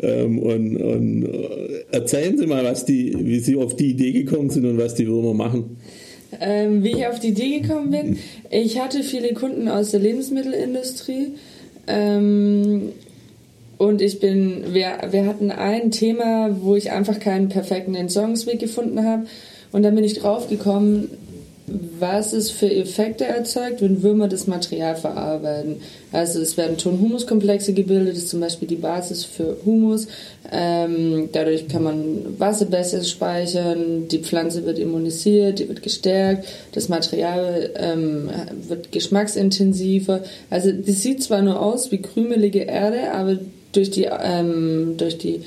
Ähm, 0.00 0.38
und, 0.38 0.76
und 0.78 1.24
äh, 1.26 1.84
erzählen 1.92 2.38
Sie 2.38 2.46
mal, 2.46 2.64
was 2.64 2.86
die, 2.86 3.14
wie 3.18 3.40
Sie 3.40 3.56
auf 3.56 3.76
die 3.76 3.90
Idee 3.90 4.12
gekommen 4.12 4.48
sind 4.48 4.64
und 4.64 4.78
was 4.78 4.94
die 4.94 5.06
Würmer 5.06 5.34
machen. 5.34 5.76
Ähm, 6.40 6.82
wie 6.82 6.92
ich 6.92 7.06
auf 7.06 7.20
die 7.20 7.28
Idee 7.28 7.60
gekommen 7.60 7.90
bin, 7.90 8.18
ich 8.50 8.80
hatte 8.80 9.02
viele 9.02 9.34
Kunden 9.34 9.68
aus 9.68 9.90
der 9.90 10.00
Lebensmittelindustrie. 10.00 11.32
Ähm, 11.86 12.92
und 13.80 14.02
ich 14.02 14.20
bin, 14.20 14.74
wir, 14.74 14.98
wir 15.10 15.24
hatten 15.24 15.50
ein 15.50 15.90
Thema, 15.90 16.54
wo 16.60 16.76
ich 16.76 16.92
einfach 16.92 17.18
keinen 17.18 17.48
perfekten 17.48 17.94
Entsorgungsweg 17.94 18.58
gefunden 18.58 19.06
habe. 19.06 19.24
Und 19.72 19.84
dann 19.84 19.94
bin 19.94 20.04
ich 20.04 20.18
drauf 20.18 20.50
gekommen, 20.50 21.08
was 21.98 22.34
es 22.34 22.50
für 22.50 22.70
Effekte 22.70 23.24
erzeugt, 23.24 23.80
wenn 23.80 24.02
Würmer 24.02 24.28
das 24.28 24.46
Material 24.46 24.96
verarbeiten. 24.96 25.76
Also 26.12 26.42
es 26.42 26.58
werden 26.58 26.76
Ton-Humus-Komplexe 26.76 27.72
gebildet, 27.72 28.16
das 28.16 28.24
ist 28.24 28.28
zum 28.28 28.40
Beispiel 28.40 28.68
die 28.68 28.76
Basis 28.76 29.24
für 29.24 29.56
Humus. 29.64 30.08
Ähm, 30.52 31.30
dadurch 31.32 31.66
kann 31.68 31.82
man 31.82 32.38
Wasser 32.38 32.66
besser 32.66 33.02
speichern, 33.02 34.08
die 34.08 34.18
Pflanze 34.18 34.66
wird 34.66 34.78
immunisiert, 34.78 35.58
die 35.58 35.68
wird 35.68 35.82
gestärkt, 35.82 36.46
das 36.72 36.90
Material 36.90 37.70
ähm, 37.76 38.28
wird 38.68 38.92
geschmacksintensiver. 38.92 40.20
Also 40.50 40.70
das 40.70 41.00
sieht 41.00 41.22
zwar 41.22 41.40
nur 41.40 41.62
aus 41.62 41.90
wie 41.90 42.02
krümelige 42.02 42.64
Erde, 42.64 43.12
aber 43.12 43.38
durch 43.72 43.90
die, 43.90 44.04
ähm, 44.04 44.94
durch 44.96 45.18
die 45.18 45.42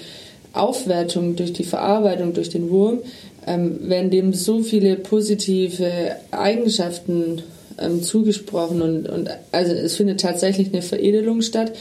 Aufwertung, 0.53 1.35
durch 1.35 1.53
die 1.53 1.63
Verarbeitung, 1.63 2.33
durch 2.33 2.49
den 2.49 2.69
Wurm, 2.69 2.99
ähm, 3.45 3.89
werden 3.89 4.11
dem 4.11 4.33
so 4.33 4.59
viele 4.59 4.95
positive 4.95 5.91
Eigenschaften 6.31 7.41
ähm, 7.79 8.03
zugesprochen 8.03 8.81
und, 8.81 9.09
und 9.09 9.29
also 9.51 9.73
es 9.73 9.95
findet 9.95 10.21
tatsächlich 10.21 10.71
eine 10.71 10.81
Veredelung 10.81 11.41
statt, 11.41 11.73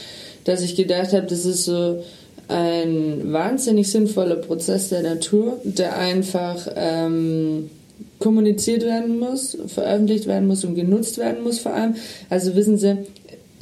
dass 0.43 0.61
ich 0.61 0.75
gedacht 0.75 1.13
habe, 1.13 1.27
das 1.27 1.45
ist 1.45 1.65
so 1.65 2.03
ein 2.47 3.31
wahnsinnig 3.31 3.89
sinnvoller 3.89 4.35
Prozess 4.35 4.89
der 4.89 5.01
Natur, 5.01 5.59
der 5.63 5.97
einfach 5.97 6.67
ähm, 6.75 7.69
kommuniziert 8.19 8.83
werden 8.83 9.19
muss, 9.19 9.57
veröffentlicht 9.67 10.27
werden 10.27 10.47
muss 10.47 10.65
und 10.65 10.75
genutzt 10.75 11.17
werden 11.17 11.43
muss 11.43 11.59
vor 11.59 11.73
allem. 11.73 11.95
Also 12.29 12.55
wissen 12.55 12.77
Sie, 12.77 12.97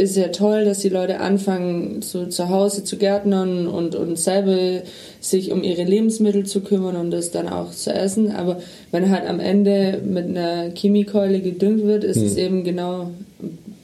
ist 0.01 0.17
ja 0.17 0.29
toll, 0.29 0.65
dass 0.65 0.79
die 0.79 0.89
Leute 0.89 1.19
anfangen, 1.19 2.01
so 2.01 2.25
zu 2.25 2.49
Hause 2.49 2.83
zu 2.83 2.97
gärtnern 2.97 3.67
und, 3.67 3.95
und 3.95 4.17
selber 4.17 4.81
sich 5.19 5.51
um 5.51 5.63
ihre 5.63 5.83
Lebensmittel 5.83 6.45
zu 6.45 6.61
kümmern 6.61 6.95
und 6.95 7.11
das 7.11 7.29
dann 7.31 7.47
auch 7.47 7.71
zu 7.71 7.93
essen. 7.93 8.31
Aber 8.31 8.59
wenn 8.91 9.11
halt 9.11 9.27
am 9.27 9.39
Ende 9.39 10.01
mit 10.03 10.25
einer 10.25 10.71
Chemiekeule 10.73 11.41
gedüngt 11.41 11.83
wird, 11.83 12.03
ist 12.03 12.17
hm. 12.17 12.25
es 12.25 12.35
eben 12.35 12.63
genau, 12.63 13.11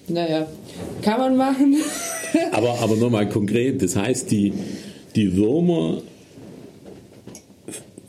naja, 0.07 0.47
kann 1.03 1.19
man 1.19 1.37
machen. 1.37 1.75
aber 2.51 2.79
aber 2.81 2.95
nochmal 2.95 3.29
konkret, 3.29 3.81
das 3.83 3.95
heißt, 3.95 4.31
die, 4.31 4.53
die 5.15 5.35
Würmer 5.35 6.01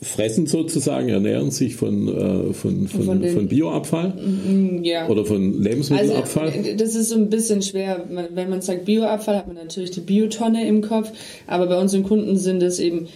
fressen 0.01 0.47
sozusagen, 0.47 1.09
ernähren 1.09 1.51
sich 1.51 1.75
von, 1.75 2.09
äh, 2.09 2.53
von, 2.53 2.87
von, 2.87 3.03
von, 3.03 3.25
von, 3.25 3.49
Bioabfall 3.49 4.11
mm, 4.11 4.85
ja. 4.85 5.09
oder 5.09 5.25
von 5.25 5.61
Lebensmittelabfall? 5.61 6.51
Also, 6.51 6.73
das 6.77 6.95
ist 6.95 7.09
so 7.09 7.17
ein 7.17 7.29
bisschen 7.29 7.63
schwer. 7.63 8.05
Wenn 8.09 8.49
man 8.49 8.61
sagt 8.61 8.85
Bioabfall, 8.85 9.37
hat 9.37 9.49
man 9.49 9.57
natürlich 9.57 9.91
die 9.91 10.01
Biotonne 10.01 10.67
im 10.69 10.83
Kopf, 10.83 11.11
aber 11.47 11.67
bei 11.67 11.81
unseren 11.81 12.05
Kunden 12.05 12.37
sind 12.37 12.63
es 12.63 12.79
eben 12.79 13.09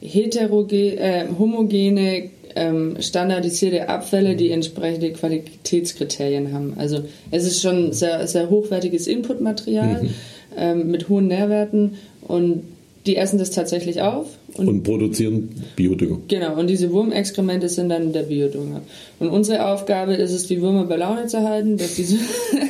heterogen, 0.00 0.98
äh, 0.98 1.26
homogene, 1.38 2.30
ähm, 2.56 2.96
standardisierte 3.00 3.88
Abfälle, 3.88 4.34
die 4.34 4.50
entsprechende 4.50 5.12
Qualitätskriterien 5.12 6.52
haben. 6.52 6.74
Also 6.76 7.04
es 7.30 7.44
ist 7.44 7.62
schon 7.62 7.92
sehr, 7.92 8.26
sehr 8.26 8.50
hochwertiges 8.50 9.06
Inputmaterial 9.06 10.02
mhm. 10.02 10.10
ähm, 10.56 10.90
mit 10.90 11.08
hohen 11.08 11.28
Nährwerten 11.28 11.96
und 12.22 12.62
die 13.06 13.16
essen 13.16 13.38
das 13.38 13.50
tatsächlich 13.52 14.00
auf. 14.00 14.26
Und, 14.58 14.68
und, 14.68 14.82
produzieren 14.82 15.50
Biodünger. 15.76 16.18
Genau, 16.28 16.58
und 16.58 16.68
diese 16.68 16.90
Wurmexkremente 16.92 17.68
sind 17.68 17.88
dann 17.90 18.12
der 18.12 18.22
Biodünger. 18.22 18.82
Und 19.18 19.28
unsere 19.28 19.66
Aufgabe 19.66 20.14
ist 20.14 20.32
es, 20.32 20.46
die 20.46 20.60
Würmer 20.62 20.84
bei 20.84 20.96
Laune 20.96 21.26
zu 21.26 21.42
halten, 21.42 21.76
dass 21.76 21.96
sie 21.96 22.04
so, 22.04 22.16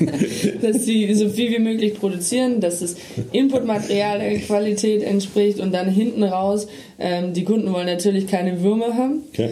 dass 0.63 0.85
sie 0.85 1.15
so 1.15 1.29
viel 1.29 1.51
wie 1.51 1.59
möglich 1.59 1.95
produzieren, 1.95 2.61
dass 2.61 2.81
das 2.81 2.97
Inputmaterial 3.33 4.19
der 4.19 4.39
Qualität 4.39 5.03
entspricht 5.03 5.61
und 5.61 5.73
dann 5.73 5.89
hinten 5.89 6.23
raus, 6.23 6.67
ähm, 6.99 7.33
die 7.35 7.45
Kunden 7.45 7.73
wollen 7.73 7.87
natürlich 7.87 8.27
keine 8.27 8.63
Würmer 8.63 8.95
haben. 8.95 9.23
Okay. 9.33 9.51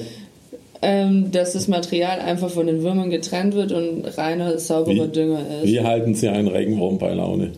Ähm, 0.82 1.30
dass 1.32 1.54
das 1.54 1.66
Material 1.66 2.20
einfach 2.20 2.50
von 2.50 2.66
den 2.66 2.82
Würmern 2.82 3.08
getrennt 3.08 3.54
wird 3.54 3.72
und 3.72 4.04
reiner, 4.18 4.58
sauberer 4.58 5.06
wie, 5.06 5.12
Dünger 5.12 5.40
ist. 5.62 5.66
Wie 5.66 5.80
halten 5.80 6.14
Sie 6.14 6.28
einen 6.28 6.48
Regenwurm 6.48 6.98
bei 6.98 7.14
Laune? 7.14 7.52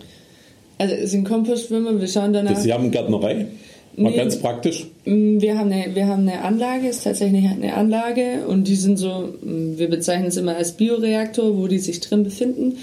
Also 0.78 0.94
es 0.94 1.10
sind 1.10 1.24
Kompostschwimmer, 1.24 2.00
wir 2.00 2.06
schauen 2.06 2.32
danach. 2.32 2.56
Sie 2.56 2.72
haben 2.72 2.90
Gärtnerei? 2.90 3.46
Mal 3.96 4.10
nee, 4.10 4.16
ganz 4.16 4.36
praktisch? 4.38 4.86
Mm, 5.06 5.40
wir 5.40 5.58
haben, 5.58 5.72
eine, 5.72 5.94
wir 5.94 6.06
haben 6.06 6.28
eine 6.28 6.42
Anlage, 6.42 6.88
ist 6.88 7.04
tatsächlich 7.04 7.46
eine 7.46 7.74
Anlage 7.74 8.46
und 8.46 8.68
die 8.68 8.76
sind 8.76 8.98
so, 8.98 9.32
mm, 9.40 9.78
wir 9.78 9.88
bezeichnen 9.88 10.28
es 10.28 10.36
immer 10.36 10.56
als 10.56 10.72
Bioreaktor, 10.72 11.56
wo 11.56 11.66
die 11.66 11.78
sich 11.78 12.00
drin 12.00 12.22
befinden. 12.22 12.76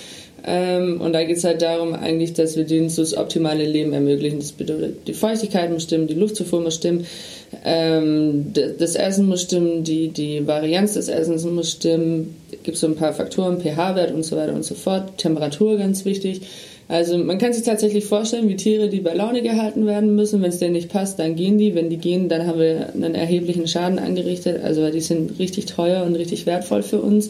Ähm, 0.45 0.99
und 0.99 1.13
da 1.13 1.23
geht 1.23 1.37
es 1.37 1.43
halt 1.43 1.61
darum 1.61 1.93
eigentlich, 1.93 2.33
dass 2.33 2.57
wir 2.57 2.65
denen 2.65 2.89
so 2.89 3.01
das 3.01 3.15
optimale 3.15 3.65
Leben 3.65 3.93
ermöglichen. 3.93 4.39
Das 4.39 4.51
bedeutet, 4.51 5.07
die 5.07 5.13
Feuchtigkeit 5.13 5.71
muss 5.71 5.83
stimmen, 5.83 6.07
die 6.07 6.15
Luftzufuhr 6.15 6.59
muss 6.61 6.75
stimmen, 6.75 7.05
ähm, 7.63 8.51
das 8.53 8.95
Essen 8.95 9.27
muss 9.27 9.43
stimmen, 9.43 9.83
die, 9.83 10.09
die 10.09 10.45
Varianz 10.45 10.95
des 10.95 11.07
Essens 11.07 11.45
muss 11.45 11.71
stimmen. 11.71 12.35
Es 12.51 12.63
gibt 12.63 12.77
so 12.77 12.87
ein 12.87 12.95
paar 12.95 13.13
Faktoren, 13.13 13.61
pH-Wert 13.61 14.13
und 14.13 14.23
so 14.23 14.35
weiter 14.35 14.53
und 14.53 14.63
so 14.63 14.75
fort. 14.75 15.17
Temperatur 15.17 15.77
ganz 15.77 16.03
wichtig. 16.03 16.41
Also 16.87 17.17
man 17.17 17.37
kann 17.37 17.53
sich 17.53 17.63
tatsächlich 17.63 18.05
vorstellen, 18.05 18.49
wie 18.49 18.55
Tiere, 18.55 18.89
die 18.89 18.99
bei 18.99 19.13
Laune 19.13 19.41
gehalten 19.41 19.85
werden 19.85 20.15
müssen. 20.15 20.41
Wenn 20.41 20.49
es 20.49 20.59
denen 20.59 20.73
nicht 20.73 20.89
passt, 20.89 21.17
dann 21.17 21.35
gehen 21.35 21.57
die. 21.57 21.75
Wenn 21.75 21.89
die 21.89 21.97
gehen, 21.97 22.29
dann 22.29 22.45
haben 22.45 22.59
wir 22.59 22.93
einen 22.93 23.15
erheblichen 23.15 23.67
Schaden 23.67 23.99
angerichtet. 23.99 24.63
Also 24.63 24.89
die 24.91 25.01
sind 25.01 25.39
richtig 25.39 25.65
teuer 25.65 26.03
und 26.03 26.15
richtig 26.15 26.45
wertvoll 26.45 26.83
für 26.83 26.99
uns. 27.01 27.29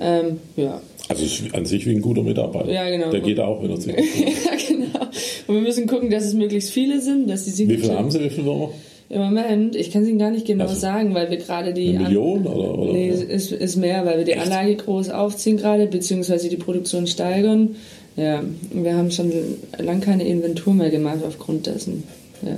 Ähm, 0.00 0.38
ja. 0.56 0.80
Also 1.08 1.24
an 1.52 1.66
sich 1.66 1.86
wie 1.86 1.92
ein 1.92 2.02
guter 2.02 2.22
Mitarbeiter. 2.22 2.70
Ja, 2.70 2.88
genau. 2.88 3.10
Der 3.10 3.20
geht 3.20 3.38
auch, 3.38 3.62
wenn 3.62 3.70
er 3.70 3.76
sich 3.76 3.94
Ja, 3.94 4.56
genau. 4.68 5.06
Und 5.46 5.54
wir 5.54 5.62
müssen 5.62 5.86
gucken, 5.86 6.10
dass 6.10 6.24
es 6.24 6.34
möglichst 6.34 6.70
viele 6.70 7.00
sind, 7.00 7.30
dass 7.30 7.44
die 7.44 7.50
sich 7.50 7.68
Wie 7.68 7.76
viele 7.76 7.96
haben 7.96 8.10
Sie, 8.10 8.20
wie 8.20 8.30
viele 8.30 8.46
Würmer? 8.46 8.70
Im 9.08 9.20
Moment, 9.20 9.76
ich 9.76 9.92
kann 9.92 10.02
es 10.02 10.08
Ihnen 10.08 10.18
gar 10.18 10.32
nicht 10.32 10.46
genau 10.46 10.64
also 10.64 10.74
sagen, 10.74 11.14
weil 11.14 11.30
wir 11.30 11.36
gerade 11.36 11.72
die... 11.72 11.90
Eine 11.90 12.00
Million 12.00 12.44
oder? 12.44 12.76
oder? 12.76 12.92
Nee, 12.92 13.10
ist, 13.10 13.52
ist 13.52 13.76
mehr, 13.76 14.04
weil 14.04 14.18
wir 14.18 14.24
die 14.24 14.32
Echt? 14.32 14.42
Anlage 14.42 14.74
groß 14.74 15.10
aufziehen 15.10 15.58
gerade, 15.58 15.86
beziehungsweise 15.86 16.48
die 16.48 16.56
Produktion 16.56 17.06
steigern. 17.06 17.76
Ja, 18.16 18.42
wir 18.72 18.96
haben 18.96 19.10
schon 19.10 19.30
lange 19.78 20.00
keine 20.00 20.26
Inventur 20.26 20.74
mehr 20.74 20.90
gemacht 20.90 21.18
aufgrund 21.26 21.66
dessen. 21.66 22.04
Ja. 22.42 22.56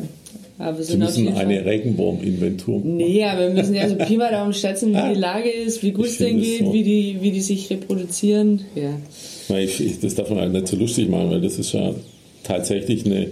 Aber 0.58 0.78
wir 0.78 0.84
sind 0.84 1.08
Sie 1.08 1.22
müssen 1.22 1.36
eine 1.36 1.64
Regenwurm-Inventur 1.64 2.80
Nee, 2.84 3.24
aber 3.24 3.48
wir 3.48 3.54
müssen 3.54 3.74
ja 3.74 3.88
so 3.88 3.94
Pi 3.94 4.16
mal 4.16 4.32
Daumen 4.32 4.52
schätzen, 4.52 4.92
wie 4.92 5.14
die 5.14 5.20
Lage 5.20 5.50
ist, 5.50 5.84
wie 5.84 5.92
gut 5.92 6.06
es 6.06 6.18
denen 6.18 6.40
geht, 6.40 6.60
so. 6.60 6.72
wie, 6.72 6.82
die, 6.82 7.18
wie 7.20 7.30
die 7.30 7.40
sich 7.40 7.70
reproduzieren. 7.70 8.62
Ja. 8.74 9.56
Ich, 9.56 9.80
ich, 9.80 10.00
das 10.00 10.16
darf 10.16 10.30
man 10.30 10.40
halt 10.40 10.52
nicht 10.52 10.66
so 10.66 10.76
lustig 10.76 11.08
machen, 11.08 11.30
weil 11.30 11.40
das 11.40 11.58
ist 11.60 11.72
ja 11.72 11.94
tatsächlich 12.42 13.06
eine, 13.06 13.28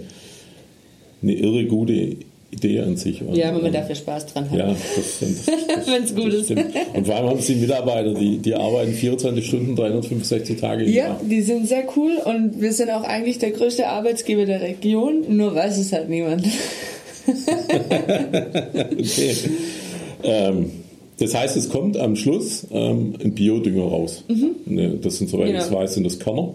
eine 1.21 1.33
irre 1.33 1.65
gute 1.65 2.15
Idee 2.51 2.79
an 2.79 2.95
sich. 2.95 3.21
Und, 3.21 3.35
ja, 3.35 3.49
aber 3.49 3.61
man 3.61 3.73
darf 3.73 3.89
ja 3.89 3.95
Spaß 3.95 4.27
dran 4.27 4.49
haben. 4.49 4.57
Ja, 4.57 4.67
wenn 5.85 6.03
es 6.03 6.15
gut 6.15 6.33
ist. 6.33 6.45
Stimmt. 6.45 6.67
Und 6.93 7.05
vor 7.05 7.15
allem 7.15 7.29
haben 7.29 7.41
sie 7.41 7.55
Mitarbeiter, 7.55 8.13
die, 8.13 8.37
die 8.37 8.55
arbeiten 8.55 8.93
24 8.93 9.45
Stunden, 9.45 9.75
365 9.75 10.59
Tage 10.59 10.85
im 10.85 10.89
ja, 10.89 11.07
Jahr. 11.07 11.19
Ja, 11.21 11.27
die 11.27 11.41
sind 11.41 11.67
sehr 11.67 11.83
cool 11.97 12.13
und 12.23 12.61
wir 12.61 12.71
sind 12.71 12.89
auch 12.89 13.03
eigentlich 13.03 13.39
der 13.39 13.51
größte 13.51 13.87
Arbeitsgeber 13.87 14.45
der 14.45 14.61
Region, 14.61 15.25
nur 15.35 15.55
weiß 15.55 15.77
es 15.77 15.91
halt 15.91 16.09
niemand. 16.09 16.45
okay. 18.97 19.35
Ähm, 20.23 20.71
das 21.19 21.33
heißt, 21.35 21.57
es 21.57 21.69
kommt 21.69 21.97
am 21.97 22.15
Schluss 22.15 22.65
ähm, 22.71 23.15
ein 23.21 23.33
Biodünger 23.33 23.83
raus. 23.83 24.23
Mhm. 24.29 24.55
Ne, 24.65 24.99
das 25.01 25.17
sind, 25.17 25.29
soweit 25.29 25.47
genau. 25.47 25.65
ich 25.65 25.71
weiß, 25.71 25.95
sind 25.95 26.05
das 26.05 26.19
Körner. 26.19 26.53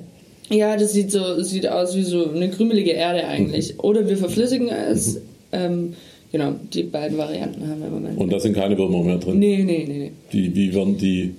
Ja, 0.48 0.76
das 0.76 0.92
sieht 0.92 1.10
so 1.10 1.42
sieht 1.42 1.66
aus 1.68 1.96
wie 1.96 2.02
so 2.02 2.30
eine 2.30 2.50
krümelige 2.50 2.92
Erde 2.92 3.26
eigentlich. 3.26 3.74
Mhm. 3.74 3.80
Oder 3.80 4.08
wir 4.08 4.16
verflüssigen 4.16 4.68
es. 4.68 5.20
Ähm, 5.52 5.94
genau, 6.30 6.54
die 6.72 6.84
beiden 6.84 7.18
Varianten 7.18 7.68
haben 7.68 7.80
wir 7.80 7.88
im 7.88 7.94
Moment. 7.94 8.18
Und 8.18 8.32
da 8.32 8.40
sind 8.40 8.54
keine 8.54 8.76
Würmer 8.76 9.02
mehr 9.02 9.18
drin? 9.18 9.38
Nee, 9.38 9.62
nee, 9.64 9.84
nee. 9.86 9.98
nee. 9.98 10.12
Die, 10.32 10.54
wie 10.54 10.74
werden 10.74 10.96
die 10.96 11.34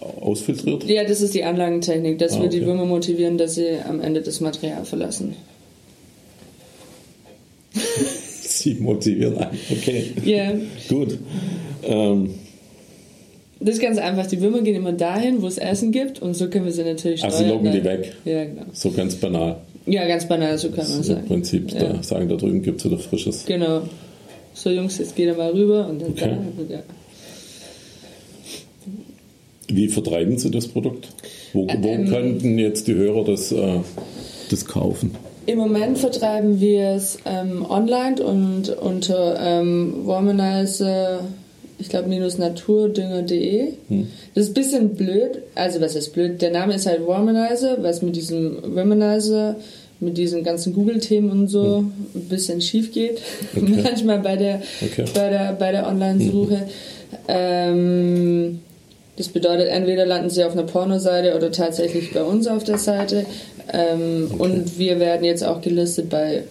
ausfiltriert? 0.00 0.84
Ja, 0.84 1.04
das 1.04 1.20
ist 1.20 1.34
die 1.34 1.44
Anlagentechnik, 1.44 2.18
dass 2.18 2.36
ah, 2.36 2.42
wir 2.42 2.48
die 2.48 2.64
Würmer 2.64 2.84
motivieren, 2.84 3.38
dass 3.38 3.56
sie 3.56 3.78
am 3.86 4.00
Ende 4.00 4.22
das 4.22 4.40
Material 4.40 4.84
verlassen. 4.84 5.34
sie 8.42 8.74
motivieren 8.74 9.36
okay. 9.70 10.12
Ja. 10.24 10.50
Yeah. 10.50 10.60
Gut. 10.88 11.18
Ähm, 11.84 12.30
das 13.60 13.76
ist 13.76 13.80
ganz 13.80 13.98
einfach. 13.98 14.26
Die 14.26 14.40
Würmer 14.40 14.62
gehen 14.62 14.76
immer 14.76 14.92
dahin, 14.92 15.40
wo 15.42 15.46
es 15.46 15.58
Essen 15.58 15.92
gibt 15.92 16.20
und 16.20 16.34
so 16.34 16.48
können 16.48 16.66
wir 16.66 16.72
sie 16.72 16.84
natürlich 16.84 17.20
steuern. 17.20 17.32
Also 17.32 17.44
sie 17.44 17.50
locken 17.50 17.72
die 17.72 17.84
weg. 17.84 18.14
Ja, 18.24 18.44
genau. 18.44 18.62
So 18.72 18.90
ganz 18.90 19.16
banal. 19.16 19.56
Ja, 19.86 20.06
ganz 20.06 20.26
banal, 20.26 20.58
so 20.58 20.70
kann 20.70 20.88
man 20.88 21.02
sagen. 21.02 21.20
Im 21.20 21.26
Prinzip 21.28 21.70
ja. 21.72 21.92
da 21.92 22.02
sagen, 22.02 22.28
da 22.28 22.34
drüben 22.36 22.62
gibt 22.62 22.80
es 22.80 22.86
wieder 22.86 22.98
Frisches. 22.98 23.44
Genau. 23.46 23.82
So, 24.52 24.70
Jungs, 24.70 24.98
jetzt 24.98 25.14
geht 25.14 25.28
er 25.28 25.36
mal 25.36 25.52
rüber 25.52 25.88
und 25.88 26.02
dann 26.02 26.10
okay. 26.10 26.36
da. 26.68 26.74
Ja. 26.74 26.82
Wie 29.68 29.88
vertreiben 29.88 30.38
Sie 30.38 30.50
das 30.50 30.68
Produkt? 30.68 31.08
Wo, 31.52 31.66
wo 31.66 31.88
ähm, 31.88 32.08
könnten 32.08 32.58
jetzt 32.58 32.88
die 32.88 32.94
Hörer 32.94 33.24
das, 33.24 33.52
äh, 33.52 33.80
das 34.50 34.64
kaufen? 34.64 35.12
Im 35.46 35.58
Moment 35.58 35.98
vertreiben 35.98 36.60
wir 36.60 36.90
es 36.90 37.18
ähm, 37.24 37.64
online 37.68 38.22
und 38.22 38.68
unter 38.70 39.38
ähm, 39.40 40.04
Womanizer 40.04 41.20
ich 41.78 41.88
glaube, 41.88 42.08
minus 42.08 42.38
naturdünger.de. 42.38 43.72
Hm. 43.88 44.08
Das 44.34 44.44
ist 44.44 44.50
ein 44.50 44.54
bisschen 44.54 44.94
blöd. 44.94 45.42
Also, 45.54 45.80
was 45.80 45.94
ist 45.94 46.12
blöd? 46.12 46.40
Der 46.40 46.50
Name 46.50 46.74
ist 46.74 46.86
halt 46.86 47.06
Womanizer, 47.06 47.82
was 47.82 48.02
mit 48.02 48.16
diesem 48.16 48.56
Womanizer, 48.74 49.56
mit 50.00 50.16
diesen 50.16 50.42
ganzen 50.44 50.74
Google-Themen 50.74 51.30
und 51.30 51.48
so 51.48 51.78
hm. 51.78 51.92
ein 52.14 52.28
bisschen 52.28 52.60
schief 52.60 52.92
geht. 52.92 53.20
Okay. 53.56 53.82
Manchmal 53.82 54.20
bei 54.20 54.36
der, 54.36 54.62
okay. 54.82 55.04
bei 55.14 55.30
der, 55.30 55.52
bei 55.52 55.72
der 55.72 55.86
Online-Suche. 55.86 56.58
Hm. 56.58 56.66
Ähm, 57.28 58.58
das 59.16 59.28
bedeutet, 59.28 59.68
entweder 59.68 60.04
landen 60.04 60.28
sie 60.28 60.44
auf 60.44 60.52
einer 60.52 60.64
Pornoseite 60.64 61.34
oder 61.36 61.50
tatsächlich 61.50 62.12
bei 62.12 62.22
uns 62.22 62.46
auf 62.46 62.64
der 62.64 62.78
Seite. 62.78 63.24
Ähm, 63.72 64.28
okay. 64.30 64.42
Und 64.42 64.78
wir 64.78 65.00
werden 65.00 65.24
jetzt 65.24 65.42
auch 65.42 65.62
gelistet 65.62 66.10
bei, 66.10 66.44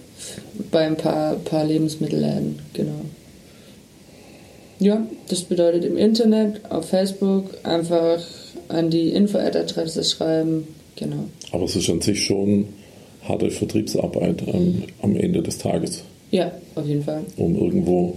bei 0.71 0.85
ein 0.85 0.97
paar, 0.97 1.35
paar 1.35 1.63
Lebensmittelläden. 1.63 2.59
Genau. 2.73 3.01
Ja, 4.79 5.05
das 5.29 5.41
bedeutet 5.43 5.85
im 5.85 5.97
Internet, 5.97 6.69
auf 6.69 6.89
Facebook 6.89 7.45
einfach 7.63 8.19
an 8.67 8.89
die 8.89 9.09
Info-Adresse 9.09 10.03
schreiben. 10.03 10.67
Genau. 10.95 11.25
Aber 11.51 11.65
es 11.65 11.75
ist 11.75 11.89
an 11.89 12.01
sich 12.01 12.23
schon 12.23 12.67
harte 13.27 13.51
Vertriebsarbeit 13.51 14.43
am, 14.47 14.83
am 15.01 15.15
Ende 15.15 15.41
des 15.41 15.57
Tages. 15.57 16.03
Ja, 16.31 16.51
auf 16.75 16.85
jeden 16.85 17.03
Fall. 17.03 17.21
Um 17.37 17.55
irgendwo 17.55 18.15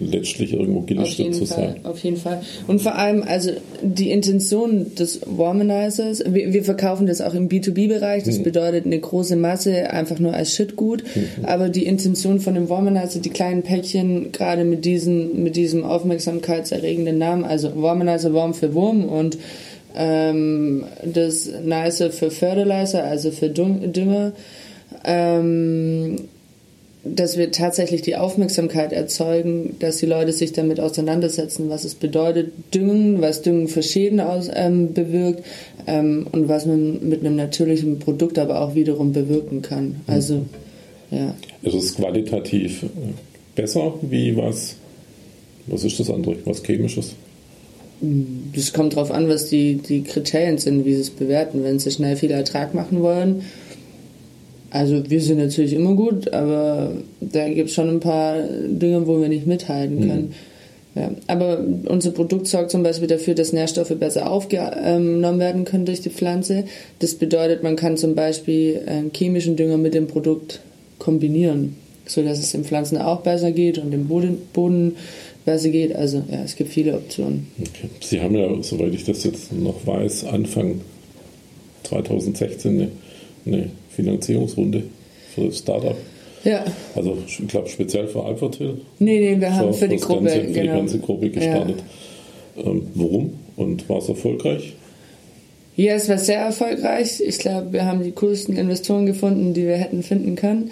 letztlich 0.00 0.52
irgendwo 0.52 0.80
gelistet 0.80 1.34
zu 1.34 1.46
Fall, 1.46 1.74
sein. 1.74 1.84
Auf 1.84 1.98
jeden 1.98 2.16
Fall. 2.16 2.42
Und 2.66 2.80
vor 2.80 2.96
allem, 2.96 3.22
also 3.22 3.50
die 3.82 4.10
Intention 4.10 4.94
des 4.94 5.20
Womanizers, 5.26 6.22
wir, 6.26 6.52
wir 6.52 6.64
verkaufen 6.64 7.06
das 7.06 7.20
auch 7.20 7.34
im 7.34 7.48
B2B-Bereich, 7.48 8.24
das 8.24 8.38
mhm. 8.38 8.44
bedeutet 8.44 8.86
eine 8.86 8.98
große 8.98 9.36
Masse 9.36 9.90
einfach 9.90 10.18
nur 10.18 10.34
als 10.34 10.54
Shitgut, 10.54 11.04
mhm. 11.14 11.44
aber 11.44 11.68
die 11.68 11.86
Intention 11.86 12.40
von 12.40 12.54
dem 12.54 12.68
Womanizer, 12.68 13.20
die 13.20 13.30
kleinen 13.30 13.62
Päckchen, 13.62 14.32
gerade 14.32 14.64
mit, 14.64 14.84
diesen, 14.84 15.42
mit 15.42 15.56
diesem 15.56 15.84
aufmerksamkeitserregenden 15.84 17.18
Namen, 17.18 17.44
also 17.44 17.72
Womanizer, 17.76 18.32
Wurm 18.32 18.54
für 18.54 18.74
Wurm 18.74 19.04
und 19.04 19.38
ähm, 19.94 20.84
das 21.04 21.48
Nice 21.64 22.04
für 22.10 22.30
Fertilizer, 22.30 23.04
also 23.04 23.30
für 23.30 23.48
Dünger, 23.48 24.32
ähm, 25.04 25.89
dass 27.02 27.38
wir 27.38 27.50
tatsächlich 27.50 28.02
die 28.02 28.16
Aufmerksamkeit 28.16 28.92
erzeugen, 28.92 29.76
dass 29.78 29.96
die 29.96 30.06
Leute 30.06 30.32
sich 30.32 30.52
damit 30.52 30.80
auseinandersetzen, 30.80 31.70
was 31.70 31.84
es 31.84 31.94
bedeutet, 31.94 32.52
Düngen, 32.74 33.22
was 33.22 33.40
Düngen 33.40 33.68
für 33.68 33.82
Schäden 33.82 34.20
aus, 34.20 34.50
ähm, 34.52 34.92
bewirkt 34.92 35.42
ähm, 35.86 36.26
und 36.30 36.48
was 36.48 36.66
man 36.66 37.08
mit 37.08 37.20
einem 37.20 37.36
natürlichen 37.36 37.98
Produkt 37.98 38.38
aber 38.38 38.60
auch 38.60 38.74
wiederum 38.74 39.12
bewirken 39.12 39.62
kann. 39.62 40.02
Also, 40.06 40.44
ja. 41.10 41.34
Ist 41.62 41.74
es 41.74 41.94
qualitativ 41.94 42.84
besser 43.54 43.94
wie 44.02 44.36
was, 44.36 44.76
was 45.66 45.84
ist 45.84 45.98
das 46.00 46.10
andere, 46.10 46.36
was 46.44 46.62
chemisches? 46.62 47.14
Es 48.54 48.72
kommt 48.72 48.94
darauf 48.94 49.10
an, 49.10 49.28
was 49.28 49.48
die, 49.48 49.74
die 49.74 50.02
Kriterien 50.02 50.56
sind, 50.58 50.86
wie 50.86 50.94
sie 50.94 51.02
es 51.02 51.10
bewerten. 51.10 51.62
Wenn 51.64 51.78
sie 51.78 51.90
schnell 51.90 52.16
viel 52.16 52.30
Ertrag 52.30 52.72
machen 52.72 53.02
wollen, 53.02 53.42
also 54.70 55.08
wir 55.10 55.20
sind 55.20 55.38
natürlich 55.38 55.72
immer 55.72 55.94
gut, 55.94 56.32
aber 56.32 56.92
da 57.20 57.48
gibt 57.48 57.68
es 57.68 57.74
schon 57.74 57.88
ein 57.88 58.00
paar 58.00 58.38
Dinge, 58.40 59.06
wo 59.06 59.20
wir 59.20 59.28
nicht 59.28 59.46
mithalten 59.46 59.96
mhm. 59.96 60.08
können. 60.08 60.22
Mhm. 60.22 60.34
Ja, 60.94 61.12
aber 61.28 61.64
unser 61.86 62.10
Produkt 62.10 62.48
sorgt 62.48 62.72
zum 62.72 62.82
Beispiel 62.82 63.06
dafür, 63.06 63.34
dass 63.34 63.52
Nährstoffe 63.52 63.94
besser 63.98 64.30
aufgenommen 64.30 65.38
werden 65.38 65.64
können 65.64 65.86
durch 65.86 66.00
die 66.00 66.10
Pflanze. 66.10 66.64
Das 66.98 67.14
bedeutet, 67.14 67.62
man 67.62 67.76
kann 67.76 67.96
zum 67.96 68.16
Beispiel 68.16 68.82
einen 68.86 69.12
chemischen 69.14 69.54
Dünger 69.54 69.76
mit 69.76 69.94
dem 69.94 70.08
Produkt 70.08 70.60
kombinieren, 70.98 71.76
sodass 72.06 72.40
es 72.40 72.50
den 72.50 72.64
Pflanzen 72.64 72.98
auch 72.98 73.20
besser 73.20 73.52
geht 73.52 73.78
und 73.78 73.92
dem 73.92 74.08
Boden, 74.08 74.38
Boden 74.52 74.96
besser 75.44 75.68
geht. 75.68 75.94
Also 75.94 76.24
ja, 76.28 76.42
es 76.44 76.56
gibt 76.56 76.70
viele 76.70 76.94
Optionen. 76.94 77.46
Okay. 77.60 77.88
Sie 78.00 78.20
haben 78.20 78.34
ja, 78.34 78.48
soweit 78.60 78.92
ich 78.92 79.04
das 79.04 79.22
jetzt 79.22 79.52
noch 79.52 79.86
weiß, 79.86 80.24
Anfang 80.24 80.80
2016 81.84 82.72
eine, 82.72 82.88
eine 83.46 83.70
Finanzierungsrunde 84.02 84.84
für 85.34 85.46
das 85.46 85.58
Startup. 85.58 85.96
Ja. 86.44 86.64
Also 86.94 87.18
ich 87.26 87.46
glaube 87.48 87.68
speziell 87.68 88.06
für 88.06 88.24
Alphatil. 88.24 88.80
Nee, 88.98 89.34
nee, 89.34 89.40
wir 89.40 89.54
haben 89.54 89.74
für, 89.74 89.88
die 89.88 89.96
Gruppe, 89.96 90.24
ganze, 90.24 90.40
für 90.40 90.46
genau. 90.46 90.60
die 90.60 90.68
ganze 90.68 90.98
Gruppe 90.98 91.30
gestartet. 91.30 91.82
Ja. 92.56 92.62
Ähm, 92.64 92.86
warum 92.94 93.32
und 93.56 93.88
war 93.88 93.98
es 93.98 94.08
erfolgreich? 94.08 94.74
Ja, 95.76 95.94
es 95.94 96.08
war 96.08 96.18
sehr 96.18 96.40
erfolgreich. 96.40 97.22
Ich 97.24 97.38
glaube, 97.38 97.72
wir 97.72 97.86
haben 97.86 98.02
die 98.02 98.12
coolsten 98.12 98.56
Investoren 98.56 99.06
gefunden, 99.06 99.54
die 99.54 99.66
wir 99.66 99.76
hätten 99.76 100.02
finden 100.02 100.36
können. 100.36 100.70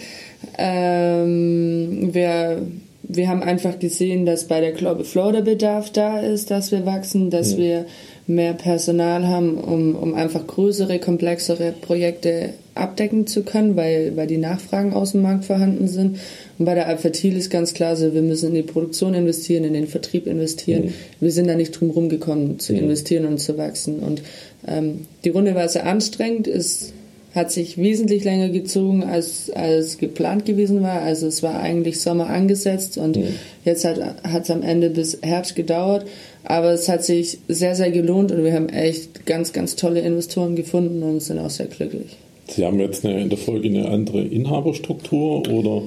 Ähm, 0.59 2.11
wir, 2.13 2.63
wir 3.05 3.29
haben 3.29 3.43
einfach 3.43 3.79
gesehen, 3.79 4.27
dass 4.27 4.49
bei 4.49 4.61
der 4.61 4.73
Global 4.73 5.05
Flow 5.05 5.33
der 5.33 5.43
Bedarf 5.43 5.91
da 5.91 6.21
ist, 6.21 6.51
dass 6.51 6.73
wir 6.73 6.85
wachsen, 6.85 7.31
dass 7.31 7.53
ja. 7.53 7.59
wir 7.59 7.87
mehr 8.29 8.53
Personal 8.53 9.27
haben, 9.27 9.57
um, 9.57 9.95
um 9.95 10.15
einfach 10.15 10.47
größere, 10.47 10.99
komplexere 10.99 11.73
Projekte 11.73 12.51
abdecken 12.75 13.27
zu 13.27 13.43
können, 13.43 13.75
weil, 13.75 14.17
weil 14.17 14.27
die 14.27 14.37
Nachfragen 14.37 14.93
aus 14.93 15.13
dem 15.13 15.23
Markt 15.23 15.47
vorhanden 15.47 15.89
sind. 15.89 16.19
Und 16.59 16.67
bei 16.67 16.75
der 16.75 16.89
Alphatil 16.89 17.37
ist 17.37 17.51
ganz 17.51 17.73
klar 17.73 17.97
so, 17.97 18.13
wir 18.13 18.23
müssen 18.23 18.51
in 18.51 18.55
die 18.55 18.63
Produktion 18.63 19.15
investieren, 19.15 19.65
in 19.65 19.73
den 19.73 19.87
Vertrieb 19.87 20.27
investieren. 20.27 20.85
Mhm. 20.85 20.95
Wir 21.21 21.33
sind 21.33 21.49
da 21.49 21.57
nicht 21.57 21.73
drum 21.73 21.91
rumgekommen, 21.91 22.59
zu 22.59 22.75
mhm. 22.75 22.81
investieren 22.81 23.25
und 23.25 23.39
zu 23.39 23.57
wachsen. 23.57 24.01
Und 24.01 24.23
ähm, 24.67 25.07
die 25.25 25.31
Runde 25.31 25.55
war 25.55 25.69
sehr 25.69 25.87
anstrengend, 25.87 26.47
es 26.47 26.93
hat 27.35 27.51
sich 27.53 27.79
wesentlich 27.79 28.25
länger 28.25 28.49
gezogen, 28.49 29.05
als, 29.05 29.51
als 29.51 29.99
geplant 29.99 30.45
gewesen 30.45 30.83
war. 30.83 31.03
Also 31.03 31.27
es 31.27 31.43
war 31.43 31.61
eigentlich 31.61 32.01
Sommer 32.01 32.29
angesetzt 32.29 32.99
und 32.99 33.17
mhm. 33.17 33.35
jetzt 33.65 33.85
hat 33.85 33.99
es 34.43 34.51
am 34.51 34.63
Ende 34.63 34.91
bis 34.91 35.19
Herbst 35.23 35.55
gedauert. 35.55 36.07
Aber 36.45 36.73
es 36.73 36.89
hat 36.89 37.05
sich 37.05 37.39
sehr, 37.49 37.75
sehr 37.75 37.91
gelohnt 37.91 38.33
und 38.33 38.45
wir 38.45 38.55
haben 38.55 38.69
echt 38.69 39.27
ganz, 39.27 39.53
ganz 39.53 39.77
tolle 39.77 40.01
Investoren 40.01 40.57
gefunden 40.57 41.03
und 41.03 41.21
sind 41.21 41.39
auch 41.39 41.51
sehr 41.51 41.67
glücklich. 41.67 42.17
Sie 42.49 42.65
haben 42.65 42.81
jetzt 42.81 43.05
eine, 43.05 43.21
in 43.21 43.29
der 43.29 43.39
Folge 43.39 43.69
eine 43.69 43.89
andere 43.89 44.23
Inhaberstruktur 44.23 45.49
oder 45.51 45.83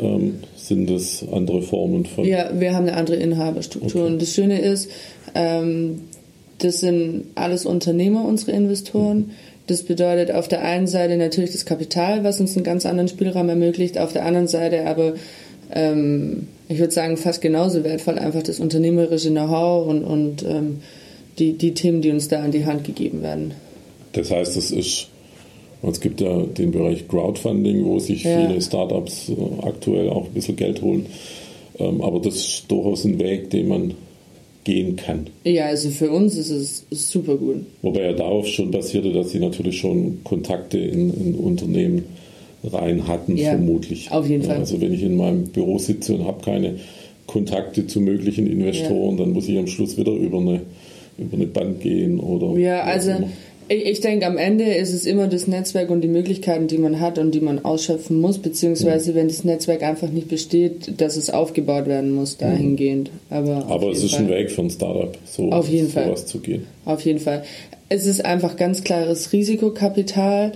ähm, 0.00 0.40
sind 0.56 0.90
das 0.90 1.24
andere 1.30 1.62
Formen 1.62 2.06
von? 2.06 2.24
Ja, 2.24 2.50
wir 2.58 2.74
haben 2.74 2.88
eine 2.88 2.96
andere 2.96 3.16
Inhaberstruktur. 3.16 4.02
Okay. 4.02 4.12
Und 4.12 4.22
das 4.22 4.32
Schöne 4.32 4.60
ist, 4.60 4.90
ähm, 5.34 6.00
das 6.58 6.80
sind 6.80 7.26
alles 7.34 7.66
Unternehmer, 7.66 8.24
unsere 8.24 8.52
Investoren. 8.52 9.18
Mhm. 9.18 9.30
Das 9.66 9.82
bedeutet 9.82 10.30
auf 10.30 10.46
der 10.46 10.62
einen 10.62 10.86
Seite 10.86 11.16
natürlich 11.16 11.52
das 11.52 11.64
Kapital, 11.64 12.22
was 12.22 12.40
uns 12.40 12.54
einen 12.54 12.64
ganz 12.64 12.84
anderen 12.84 13.08
Spielraum 13.08 13.48
ermöglicht, 13.48 13.98
auf 13.98 14.12
der 14.12 14.26
anderen 14.26 14.46
Seite 14.46 14.86
aber, 14.86 15.14
ähm, 15.74 16.48
ich 16.68 16.78
würde 16.78 16.92
sagen, 16.92 17.16
fast 17.16 17.42
genauso 17.42 17.84
wertvoll 17.84 18.18
einfach 18.18 18.42
das 18.42 18.60
unternehmerische 18.60 19.30
Know-how 19.30 19.86
und, 19.86 20.04
und 20.04 20.42
ähm, 20.44 20.80
die, 21.38 21.52
die 21.52 21.74
Themen, 21.74 22.00
die 22.00 22.10
uns 22.10 22.28
da 22.28 22.42
an 22.42 22.52
die 22.52 22.64
Hand 22.64 22.84
gegeben 22.84 23.22
werden. 23.22 23.52
Das 24.12 24.30
heißt, 24.30 24.56
es 24.56 24.70
ist 24.70 25.08
es 25.90 26.00
gibt 26.00 26.20
ja 26.20 26.44
den 26.44 26.70
Bereich 26.70 27.06
Crowdfunding, 27.08 27.84
wo 27.84 27.98
sich 27.98 28.24
ja. 28.24 28.46
viele 28.46 28.60
Startups 28.60 29.28
äh, 29.28 29.66
aktuell 29.66 30.08
auch 30.08 30.26
ein 30.26 30.32
bisschen 30.32 30.56
Geld 30.56 30.82
holen. 30.82 31.06
Ähm, 31.78 32.00
aber 32.00 32.20
das 32.20 32.36
ist 32.36 32.64
durchaus 32.68 33.04
ein 33.04 33.18
Weg, 33.18 33.50
den 33.50 33.68
man 33.68 33.94
gehen 34.64 34.96
kann. 34.96 35.26
Ja, 35.44 35.66
also 35.66 35.90
für 35.90 36.10
uns 36.10 36.36
ist 36.36 36.50
es 36.50 36.86
super 36.90 37.36
gut. 37.36 37.66
Wobei 37.82 38.02
ja 38.02 38.12
darauf 38.14 38.46
schon 38.46 38.70
basierte, 38.70 39.12
dass 39.12 39.30
sie 39.30 39.40
natürlich 39.40 39.78
schon 39.78 40.24
Kontakte 40.24 40.78
in, 40.78 41.12
in 41.12 41.34
Unternehmen 41.34 42.04
rein 42.72 43.06
hatten, 43.06 43.36
ja, 43.36 43.50
vermutlich. 43.50 44.10
Auf 44.10 44.28
jeden 44.28 44.44
Fall. 44.44 44.56
Also 44.56 44.80
wenn 44.80 44.92
ich 44.92 45.02
in 45.02 45.16
meinem 45.16 45.44
Büro 45.44 45.78
sitze 45.78 46.14
und 46.14 46.24
habe 46.24 46.42
keine 46.42 46.76
Kontakte 47.26 47.86
zu 47.86 48.00
möglichen 48.00 48.46
Investoren, 48.46 49.18
ja. 49.18 49.24
dann 49.24 49.32
muss 49.32 49.48
ich 49.48 49.58
am 49.58 49.66
Schluss 49.66 49.96
wieder 49.96 50.12
über 50.12 50.38
eine, 50.38 50.60
über 51.18 51.36
eine 51.36 51.46
Bank 51.46 51.80
gehen 51.80 52.20
oder. 52.20 52.58
Ja, 52.58 52.82
also 52.82 53.12
ich, 53.68 53.86
ich 53.86 54.00
denke, 54.00 54.26
am 54.26 54.36
Ende 54.36 54.64
ist 54.64 54.92
es 54.92 55.06
immer 55.06 55.26
das 55.26 55.46
Netzwerk 55.46 55.90
und 55.90 56.02
die 56.02 56.08
Möglichkeiten, 56.08 56.66
die 56.66 56.78
man 56.78 57.00
hat 57.00 57.18
und 57.18 57.34
die 57.34 57.40
man 57.40 57.64
ausschöpfen 57.64 58.20
muss, 58.20 58.38
beziehungsweise 58.38 59.12
mhm. 59.12 59.16
wenn 59.16 59.28
das 59.28 59.44
Netzwerk 59.44 59.82
einfach 59.82 60.10
nicht 60.10 60.28
besteht, 60.28 61.00
dass 61.00 61.16
es 61.16 61.30
aufgebaut 61.30 61.86
werden 61.86 62.14
muss, 62.14 62.36
dahingehend. 62.36 63.10
Aber, 63.30 63.66
Aber 63.68 63.90
es 63.90 64.04
ist 64.04 64.14
Fall. 64.14 64.24
ein 64.24 64.28
Weg 64.28 64.50
für 64.50 64.62
ein 64.62 64.70
Startup, 64.70 65.16
so 65.24 65.50
auf 65.50 65.68
jeden 65.68 65.88
Fall. 65.88 66.14
zu 66.16 66.40
gehen. 66.40 66.66
Auf 66.84 67.00
jeden 67.02 67.20
Fall. 67.20 67.44
Es 67.88 68.06
ist 68.06 68.24
einfach 68.24 68.56
ganz 68.56 68.82
klares 68.82 69.32
Risikokapital 69.32 70.52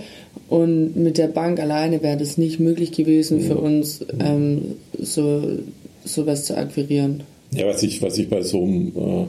und 0.49 0.95
mit 0.95 1.17
der 1.17 1.27
Bank 1.27 1.59
alleine 1.59 2.01
wäre 2.01 2.17
das 2.17 2.37
nicht 2.37 2.59
möglich 2.59 2.91
gewesen 2.91 3.41
für 3.41 3.57
uns, 3.57 4.05
ähm, 4.19 4.75
so 4.97 5.43
sowas 6.03 6.45
zu 6.45 6.57
akquirieren. 6.57 7.23
Ja, 7.51 7.67
was 7.67 7.83
ich, 7.83 8.01
was 8.01 8.17
ich 8.17 8.29
bei 8.29 8.41
so 8.41 8.63
einem 8.63 8.87
äh, 8.95 9.25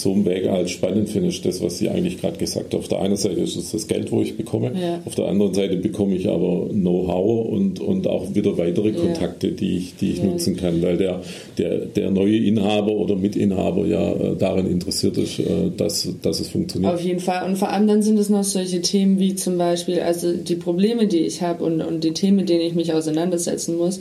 so 0.00 0.12
einen 0.12 0.24
Weg 0.24 0.46
als 0.48 0.70
spannend 0.70 1.08
finde, 1.08 1.28
ist 1.28 1.44
das, 1.44 1.62
was 1.62 1.78
Sie 1.78 1.88
eigentlich 1.88 2.20
gerade 2.20 2.38
gesagt 2.38 2.72
haben. 2.72 2.80
Auf 2.80 2.88
der 2.88 3.00
einen 3.00 3.16
Seite 3.16 3.40
ist 3.40 3.56
es 3.56 3.72
das 3.72 3.86
Geld, 3.86 4.10
wo 4.12 4.22
ich 4.22 4.36
bekomme, 4.36 4.72
ja. 4.80 5.00
auf 5.04 5.14
der 5.14 5.26
anderen 5.26 5.54
Seite 5.54 5.76
bekomme 5.76 6.14
ich 6.14 6.28
aber 6.28 6.68
Know-how 6.70 7.48
und, 7.48 7.80
und 7.80 8.06
auch 8.06 8.34
wieder 8.34 8.56
weitere 8.58 8.92
Kontakte, 8.92 9.48
ja. 9.48 9.54
die 9.54 9.76
ich, 9.76 9.96
die 9.96 10.12
ich 10.12 10.18
ja. 10.18 10.24
nutzen 10.24 10.56
kann, 10.56 10.82
weil 10.82 10.96
der, 10.96 11.20
der, 11.58 11.78
der 11.86 12.10
neue 12.10 12.36
Inhaber 12.36 12.92
oder 12.92 13.16
Mitinhaber 13.16 13.86
ja 13.86 14.12
äh, 14.12 14.36
daran 14.36 14.70
interessiert 14.70 15.18
ist, 15.18 15.38
äh, 15.38 15.70
dass, 15.76 16.08
dass 16.22 16.40
es 16.40 16.48
funktioniert. 16.48 16.94
Auf 16.94 17.02
jeden 17.02 17.20
Fall. 17.20 17.48
Und 17.48 17.56
vor 17.56 17.70
allem 17.70 17.86
dann 17.86 18.02
sind 18.02 18.18
es 18.18 18.28
noch 18.28 18.44
solche 18.44 18.80
Themen 18.80 19.18
wie 19.18 19.34
zum 19.34 19.58
Beispiel, 19.58 20.00
also 20.00 20.32
die 20.32 20.56
Probleme, 20.56 21.06
die 21.06 21.18
ich 21.18 21.42
habe 21.42 21.64
und, 21.64 21.80
und 21.80 22.04
die 22.04 22.12
Themen, 22.12 22.36
mit 22.36 22.48
denen 22.48 22.62
ich 22.62 22.74
mich 22.74 22.92
auseinandersetzen 22.92 23.76
muss, 23.76 24.00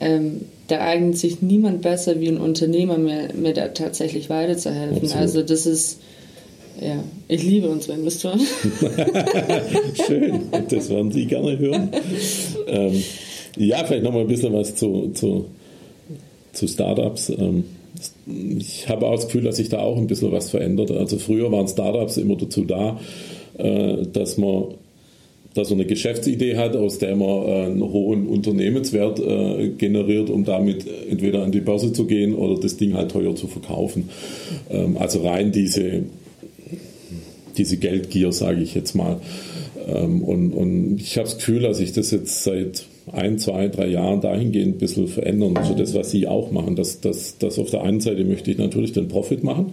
ähm, 0.00 0.42
da 0.68 0.80
eignet 0.80 1.16
sich 1.16 1.42
niemand 1.42 1.82
besser 1.82 2.20
wie 2.20 2.28
ein 2.28 2.38
Unternehmer, 2.38 2.98
mir, 2.98 3.28
mir 3.34 3.52
da 3.52 3.68
tatsächlich 3.68 4.30
weiterzuhelfen. 4.30 4.96
Absolut. 4.96 5.16
Also 5.16 5.42
das 5.42 5.66
ist, 5.66 6.00
ja, 6.80 7.02
ich 7.28 7.42
liebe 7.42 7.68
unsere 7.68 7.98
Investoren. 7.98 8.40
Schön, 10.06 10.42
das 10.68 10.90
werden 10.90 11.12
Sie 11.12 11.26
gerne 11.26 11.58
hören. 11.58 11.90
Ähm, 12.66 13.02
ja, 13.56 13.84
vielleicht 13.84 14.04
nochmal 14.04 14.22
ein 14.22 14.28
bisschen 14.28 14.52
was 14.52 14.74
zu, 14.74 15.10
zu, 15.14 15.46
zu 16.52 16.66
Startups. 16.66 17.30
Ähm, 17.30 17.64
ich 18.58 18.88
habe 18.88 19.06
auch 19.06 19.14
das 19.14 19.26
Gefühl, 19.26 19.44
dass 19.44 19.56
sich 19.56 19.68
da 19.68 19.78
auch 19.78 19.96
ein 19.96 20.06
bisschen 20.06 20.32
was 20.32 20.50
verändert. 20.50 20.90
Also 20.90 21.18
früher 21.18 21.50
waren 21.50 21.68
Startups 21.68 22.16
immer 22.16 22.36
dazu 22.36 22.64
da, 22.64 23.00
äh, 23.56 24.04
dass 24.12 24.36
man 24.36 24.74
dass 25.56 25.70
er 25.70 25.74
eine 25.74 25.86
Geschäftsidee 25.86 26.56
hat, 26.56 26.76
aus 26.76 26.98
der 26.98 27.16
man 27.16 27.28
äh, 27.28 27.64
einen 27.66 27.82
hohen 27.82 28.26
Unternehmenswert 28.26 29.18
äh, 29.18 29.68
generiert, 29.70 30.30
um 30.30 30.44
damit 30.44 30.86
entweder 31.08 31.42
an 31.42 31.52
die 31.52 31.60
Börse 31.60 31.92
zu 31.92 32.06
gehen 32.06 32.34
oder 32.34 32.60
das 32.60 32.76
Ding 32.76 32.94
halt 32.94 33.10
teuer 33.10 33.34
zu 33.34 33.46
verkaufen. 33.46 34.10
Ähm, 34.70 34.96
also 34.98 35.22
rein 35.22 35.52
diese, 35.52 36.02
diese 37.56 37.76
Geldgier, 37.78 38.32
sage 38.32 38.62
ich 38.62 38.74
jetzt 38.74 38.94
mal. 38.94 39.20
Ähm, 39.86 40.22
und, 40.22 40.52
und 40.52 41.00
ich 41.00 41.16
habe 41.16 41.28
das 41.28 41.38
Gefühl, 41.38 41.62
dass 41.62 41.80
ich 41.80 41.92
das 41.92 42.10
jetzt 42.10 42.44
seit 42.44 42.86
ein, 43.12 43.38
zwei, 43.38 43.68
drei 43.68 43.86
Jahren 43.86 44.20
dahingehend 44.20 44.76
ein 44.76 44.78
bisschen 44.78 45.06
verändern. 45.06 45.56
Also 45.56 45.74
das, 45.74 45.94
was 45.94 46.10
Sie 46.10 46.26
auch 46.26 46.50
machen, 46.50 46.74
dass 46.74 47.00
das, 47.00 47.38
das 47.38 47.58
auf 47.58 47.70
der 47.70 47.82
einen 47.82 48.00
Seite 48.00 48.24
möchte 48.24 48.50
ich 48.50 48.58
natürlich 48.58 48.92
den 48.92 49.08
Profit 49.08 49.44
machen, 49.44 49.72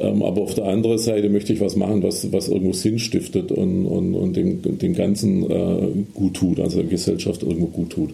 ähm, 0.00 0.22
aber 0.22 0.42
auf 0.42 0.54
der 0.54 0.64
anderen 0.64 0.98
Seite 0.98 1.28
möchte 1.28 1.52
ich 1.52 1.60
was 1.60 1.76
machen, 1.76 2.02
was, 2.02 2.32
was 2.32 2.48
irgendwo 2.48 2.72
Sinn 2.72 2.98
stiftet 2.98 3.52
und, 3.52 3.86
und, 3.86 4.14
und 4.14 4.36
dem, 4.36 4.62
dem 4.62 4.94
Ganzen 4.94 5.48
äh, 5.48 5.88
gut 6.12 6.34
tut, 6.34 6.58
also 6.58 6.80
der 6.80 6.88
Gesellschaft 6.88 7.42
irgendwo 7.42 7.66
gut 7.66 7.90
tut. 7.90 8.10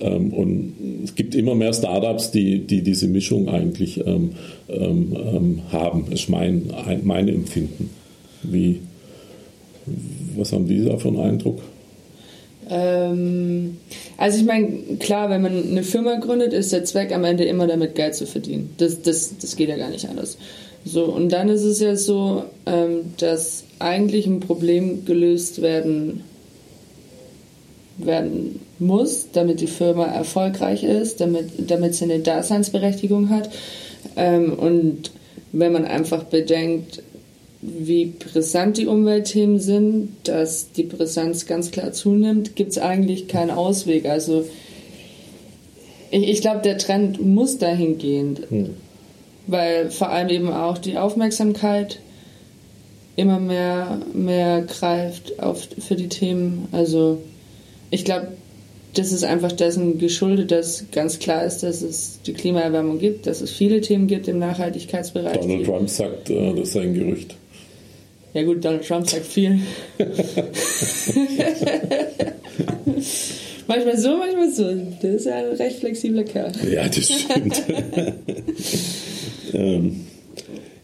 Ähm, 0.00 0.32
und 0.32 0.72
es 1.04 1.14
gibt 1.14 1.36
immer 1.36 1.54
mehr 1.54 1.72
Startups, 1.72 2.32
die, 2.32 2.58
die 2.58 2.82
diese 2.82 3.06
Mischung 3.06 3.48
eigentlich 3.48 4.04
ähm, 4.04 4.30
ähm, 4.68 5.16
ähm 5.16 5.60
haben, 5.70 6.06
ist 6.10 6.28
mein, 6.28 6.72
mein 7.04 7.28
Empfinden. 7.28 7.90
Wie, 8.42 8.80
was 10.36 10.52
haben 10.52 10.66
die 10.66 10.84
da 10.84 10.96
für 10.96 11.08
einen 11.08 11.20
Eindruck? 11.20 11.60
Ähm, 12.70 13.78
also 14.16 14.38
ich 14.38 14.44
meine, 14.44 14.96
klar, 14.98 15.30
wenn 15.30 15.42
man 15.42 15.70
eine 15.70 15.82
Firma 15.82 16.16
gründet, 16.16 16.52
ist 16.52 16.72
der 16.72 16.84
Zweck 16.84 17.12
am 17.12 17.24
Ende 17.24 17.44
immer 17.44 17.66
damit 17.66 17.94
Geld 17.94 18.14
zu 18.14 18.26
verdienen. 18.26 18.74
Das, 18.78 19.02
das, 19.02 19.36
das 19.40 19.56
geht 19.56 19.68
ja 19.68 19.76
gar 19.76 19.90
nicht 19.90 20.08
anders. 20.08 20.38
So, 20.84 21.04
und 21.04 21.30
dann 21.30 21.48
ist 21.48 21.62
es 21.62 21.80
ja 21.80 21.94
so, 21.96 22.44
ähm, 22.66 23.14
dass 23.18 23.64
eigentlich 23.78 24.26
ein 24.26 24.40
Problem 24.40 25.04
gelöst 25.04 25.62
werden, 25.62 26.24
werden 27.98 28.60
muss, 28.78 29.28
damit 29.32 29.60
die 29.60 29.68
Firma 29.68 30.06
erfolgreich 30.06 30.82
ist, 30.82 31.20
damit, 31.20 31.70
damit 31.70 31.94
sie 31.94 32.04
eine 32.04 32.18
Daseinsberechtigung 32.18 33.30
hat. 33.30 33.50
Ähm, 34.16 34.54
und 34.54 35.12
wenn 35.52 35.72
man 35.72 35.84
einfach 35.84 36.24
bedenkt, 36.24 37.02
wie 37.62 38.06
brisant 38.06 38.76
die 38.76 38.86
Umweltthemen 38.86 39.60
sind, 39.60 40.16
dass 40.24 40.72
die 40.72 40.82
Brisanz 40.82 41.46
ganz 41.46 41.70
klar 41.70 41.92
zunimmt, 41.92 42.56
gibt 42.56 42.72
es 42.72 42.78
eigentlich 42.78 43.28
keinen 43.28 43.50
Ausweg. 43.50 44.06
Also 44.06 44.44
ich, 46.10 46.28
ich 46.28 46.40
glaube, 46.40 46.60
der 46.62 46.76
Trend 46.76 47.24
muss 47.24 47.58
dahingehend, 47.58 48.42
hm. 48.50 48.70
weil 49.46 49.90
vor 49.90 50.10
allem 50.10 50.28
eben 50.28 50.52
auch 50.52 50.76
die 50.76 50.98
Aufmerksamkeit 50.98 52.00
immer 53.14 53.38
mehr, 53.38 54.00
mehr 54.12 54.62
greift 54.62 55.38
auf, 55.40 55.68
für 55.78 55.94
die 55.94 56.08
Themen. 56.08 56.66
Also 56.72 57.18
ich 57.90 58.04
glaube, 58.04 58.28
das 58.94 59.12
ist 59.12 59.22
einfach 59.22 59.52
dessen 59.52 59.98
geschuldet, 59.98 60.50
dass 60.50 60.86
ganz 60.90 61.20
klar 61.20 61.44
ist, 61.44 61.62
dass 61.62 61.80
es 61.80 62.20
die 62.26 62.32
Klimaerwärmung 62.32 62.98
gibt, 62.98 63.26
dass 63.26 63.40
es 63.40 63.52
viele 63.52 63.80
Themen 63.80 64.08
gibt 64.08 64.26
im 64.26 64.40
Nachhaltigkeitsbereich. 64.40 65.40
Donald 65.40 65.64
Trump 65.64 65.88
sagt, 65.88 66.28
äh, 66.28 66.52
das 66.54 66.72
sei 66.72 66.82
ein 66.82 66.94
Gerücht. 66.94 67.36
Ja 68.34 68.42
gut, 68.44 68.64
Donald 68.64 68.86
Trump 68.86 69.08
sagt 69.08 69.26
viel. 69.26 69.60
manchmal 73.66 73.98
so, 73.98 74.16
manchmal 74.16 74.50
so. 74.50 74.74
Das 75.02 75.10
ist 75.10 75.26
ja 75.26 75.36
ein 75.36 75.52
recht 75.56 75.80
flexibler 75.80 76.24
Kerl. 76.24 76.52
Ja, 76.70 76.88
das 76.88 77.10
stimmt. 77.10 77.62
ähm, 79.52 80.00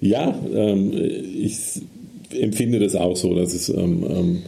ja, 0.00 0.38
ähm, 0.54 0.92
ich 0.92 1.80
empfinde 2.38 2.78
das 2.80 2.94
auch 2.94 3.16
so, 3.16 3.34
dass 3.34 3.54
es 3.54 3.70
ähm, 3.70 4.04
ähm 4.08 4.42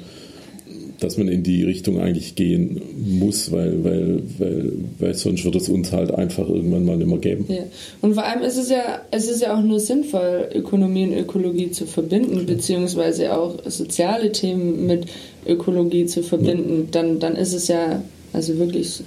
dass 1.00 1.16
man 1.16 1.28
in 1.28 1.42
die 1.42 1.64
Richtung 1.64 1.98
eigentlich 1.98 2.34
gehen 2.34 2.80
muss, 3.18 3.50
weil, 3.50 3.82
weil, 3.82 4.22
weil, 4.38 4.72
weil 4.98 5.14
sonst 5.14 5.44
wird 5.44 5.56
es 5.56 5.68
uns 5.68 5.92
halt 5.92 6.10
einfach 6.12 6.48
irgendwann 6.48 6.84
mal 6.84 6.96
nicht 6.96 7.08
mehr 7.08 7.18
geben. 7.18 7.46
Ja. 7.48 7.64
Und 8.02 8.14
vor 8.14 8.24
allem 8.24 8.42
ist 8.42 8.58
es 8.58 8.70
ja, 8.70 9.00
es 9.10 9.28
ist 9.28 9.42
ja 9.42 9.56
auch 9.56 9.62
nur 9.62 9.80
sinnvoll, 9.80 10.48
Ökonomie 10.54 11.04
und 11.04 11.14
Ökologie 11.14 11.70
zu 11.70 11.86
verbinden, 11.86 12.46
beziehungsweise 12.46 13.36
auch 13.36 13.58
soziale 13.66 14.30
Themen 14.32 14.86
mit 14.86 15.06
Ökologie 15.46 16.06
zu 16.06 16.22
verbinden. 16.22 16.82
Ja. 16.84 16.88
Dann, 16.92 17.18
dann 17.18 17.36
ist 17.36 17.54
es 17.54 17.68
ja 17.68 18.02
also 18.32 18.58
wirklich 18.58 19.00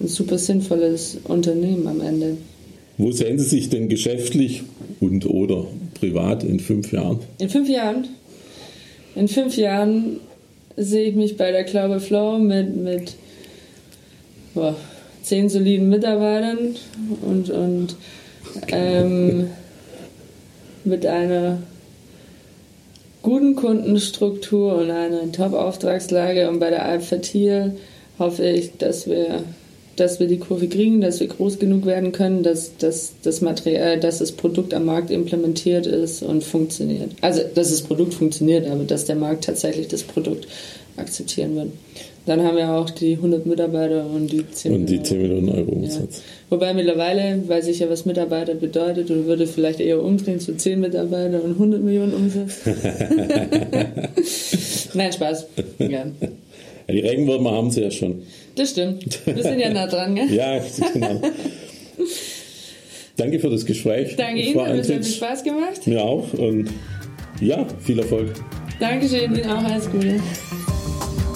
ein 0.00 0.08
super 0.08 0.38
sinnvolles 0.38 1.18
Unternehmen 1.24 1.86
am 1.86 2.00
Ende. 2.00 2.36
Wo 2.96 3.10
sehen 3.10 3.38
Sie 3.38 3.44
sich 3.44 3.68
denn 3.70 3.88
geschäftlich 3.88 4.62
und 5.00 5.26
oder 5.26 5.66
privat 5.94 6.44
in 6.44 6.60
fünf 6.60 6.92
Jahren? 6.92 7.18
In 7.38 7.48
fünf 7.48 7.68
Jahren? 7.68 8.06
In 9.16 9.28
fünf 9.28 9.56
Jahren 9.56 10.20
sehe 10.76 11.08
ich 11.08 11.14
mich 11.14 11.36
bei 11.36 11.52
der 11.52 11.64
Glaube 11.64 12.00
Flow 12.00 12.38
mit, 12.38 12.76
mit 12.76 13.14
boah, 14.54 14.76
zehn 15.22 15.48
soliden 15.48 15.88
Mitarbeitern 15.88 16.76
und, 17.22 17.50
und 17.50 17.96
ähm, 18.68 19.50
mit 20.84 21.06
einer 21.06 21.58
guten 23.22 23.56
Kundenstruktur 23.56 24.76
und 24.76 24.90
einer 24.90 25.32
Top-Auftragslage. 25.32 26.48
Und 26.48 26.60
bei 26.60 26.70
der 26.70 26.84
Alpha 26.84 27.16
Tier 27.16 27.74
hoffe 28.18 28.46
ich, 28.46 28.76
dass 28.76 29.08
wir, 29.08 29.42
dass 29.96 30.20
wir 30.20 30.26
die 30.26 30.38
Kurve 30.38 30.68
kriegen, 30.68 31.00
dass 31.00 31.20
wir 31.20 31.28
groß 31.28 31.58
genug 31.58 31.86
werden 31.86 32.12
können, 32.12 32.42
dass, 32.42 32.76
dass, 32.76 33.14
das 33.22 33.40
Material, 33.40 33.98
dass 34.00 34.18
das 34.18 34.32
Produkt 34.32 34.74
am 34.74 34.86
Markt 34.86 35.10
implementiert 35.10 35.86
ist 35.86 36.22
und 36.22 36.44
funktioniert. 36.44 37.10
Also, 37.20 37.42
dass 37.54 37.70
das 37.70 37.82
Produkt 37.82 38.14
funktioniert, 38.14 38.66
aber 38.66 38.84
dass 38.84 39.04
der 39.04 39.16
Markt 39.16 39.44
tatsächlich 39.44 39.88
das 39.88 40.02
Produkt 40.02 40.48
akzeptieren 40.96 41.56
wird. 41.56 41.68
Dann 42.26 42.42
haben 42.42 42.56
wir 42.56 42.70
auch 42.70 42.88
die 42.88 43.14
100 43.14 43.44
Mitarbeiter 43.44 44.06
und 44.06 44.32
die 44.32 44.50
10 44.50 44.74
und 44.74 44.86
die 44.86 45.02
10 45.02 45.20
Millionen 45.20 45.50
Euro 45.50 45.72
Umsatz. 45.72 46.16
Ja. 46.16 46.22
Wobei 46.50 46.72
mittlerweile 46.72 47.42
weiß 47.46 47.68
ich 47.68 47.80
ja, 47.80 47.90
was 47.90 48.06
Mitarbeiter 48.06 48.54
bedeutet 48.54 49.10
und 49.10 49.26
würde 49.26 49.46
vielleicht 49.46 49.80
eher 49.80 50.02
umdrehen 50.02 50.40
zu 50.40 50.56
10 50.56 50.80
Mitarbeiter 50.80 51.44
und 51.44 51.52
100 51.52 51.82
Millionen 51.82 52.14
Umsatz. 52.14 52.60
Nein, 54.94 55.12
Spaß. 55.12 55.46
Ja. 55.78 55.88
ja 55.88 56.06
die 56.88 57.00
Regenwürmer 57.00 57.52
haben 57.52 57.70
sie 57.70 57.82
ja 57.82 57.90
schon. 57.90 58.22
Das 58.56 58.70
stimmt. 58.70 59.20
Wir 59.26 59.42
sind 59.42 59.58
ja 59.58 59.70
nah 59.70 59.86
dran, 59.86 60.14
gell? 60.14 60.32
ja, 60.32 60.60
genau. 60.92 61.20
Danke 63.16 63.38
für 63.38 63.50
das 63.50 63.64
Gespräch. 63.64 64.16
Danke 64.16 64.40
Ihnen, 64.40 64.60
hat 64.60 64.74
mir 64.74 64.84
sehr 64.84 65.02
viel 65.02 65.12
Spaß 65.12 65.44
gemacht. 65.44 65.86
Mir 65.86 66.02
auch 66.02 66.32
und 66.34 66.70
ja, 67.40 67.66
viel 67.80 67.98
Erfolg. 67.98 68.32
Dankeschön, 68.80 69.34
Ihnen 69.34 69.50
auch 69.50 69.62
alles 69.62 69.90
Gute. 69.90 70.20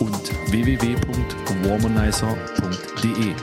und 0.00 0.32
www.warmonizer.de. 0.50 3.34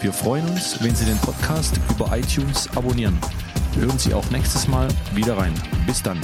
Wir 0.00 0.12
freuen 0.12 0.48
uns, 0.48 0.82
wenn 0.82 0.94
Sie 0.94 1.04
den 1.04 1.18
Podcast 1.18 1.78
über 1.90 2.16
iTunes 2.16 2.68
abonnieren. 2.76 3.18
Hören 3.76 3.98
Sie 3.98 4.14
auch 4.14 4.30
nächstes 4.30 4.68
Mal 4.68 4.86
wieder 5.14 5.36
rein. 5.38 5.54
Bis 5.86 6.02
dann. 6.02 6.18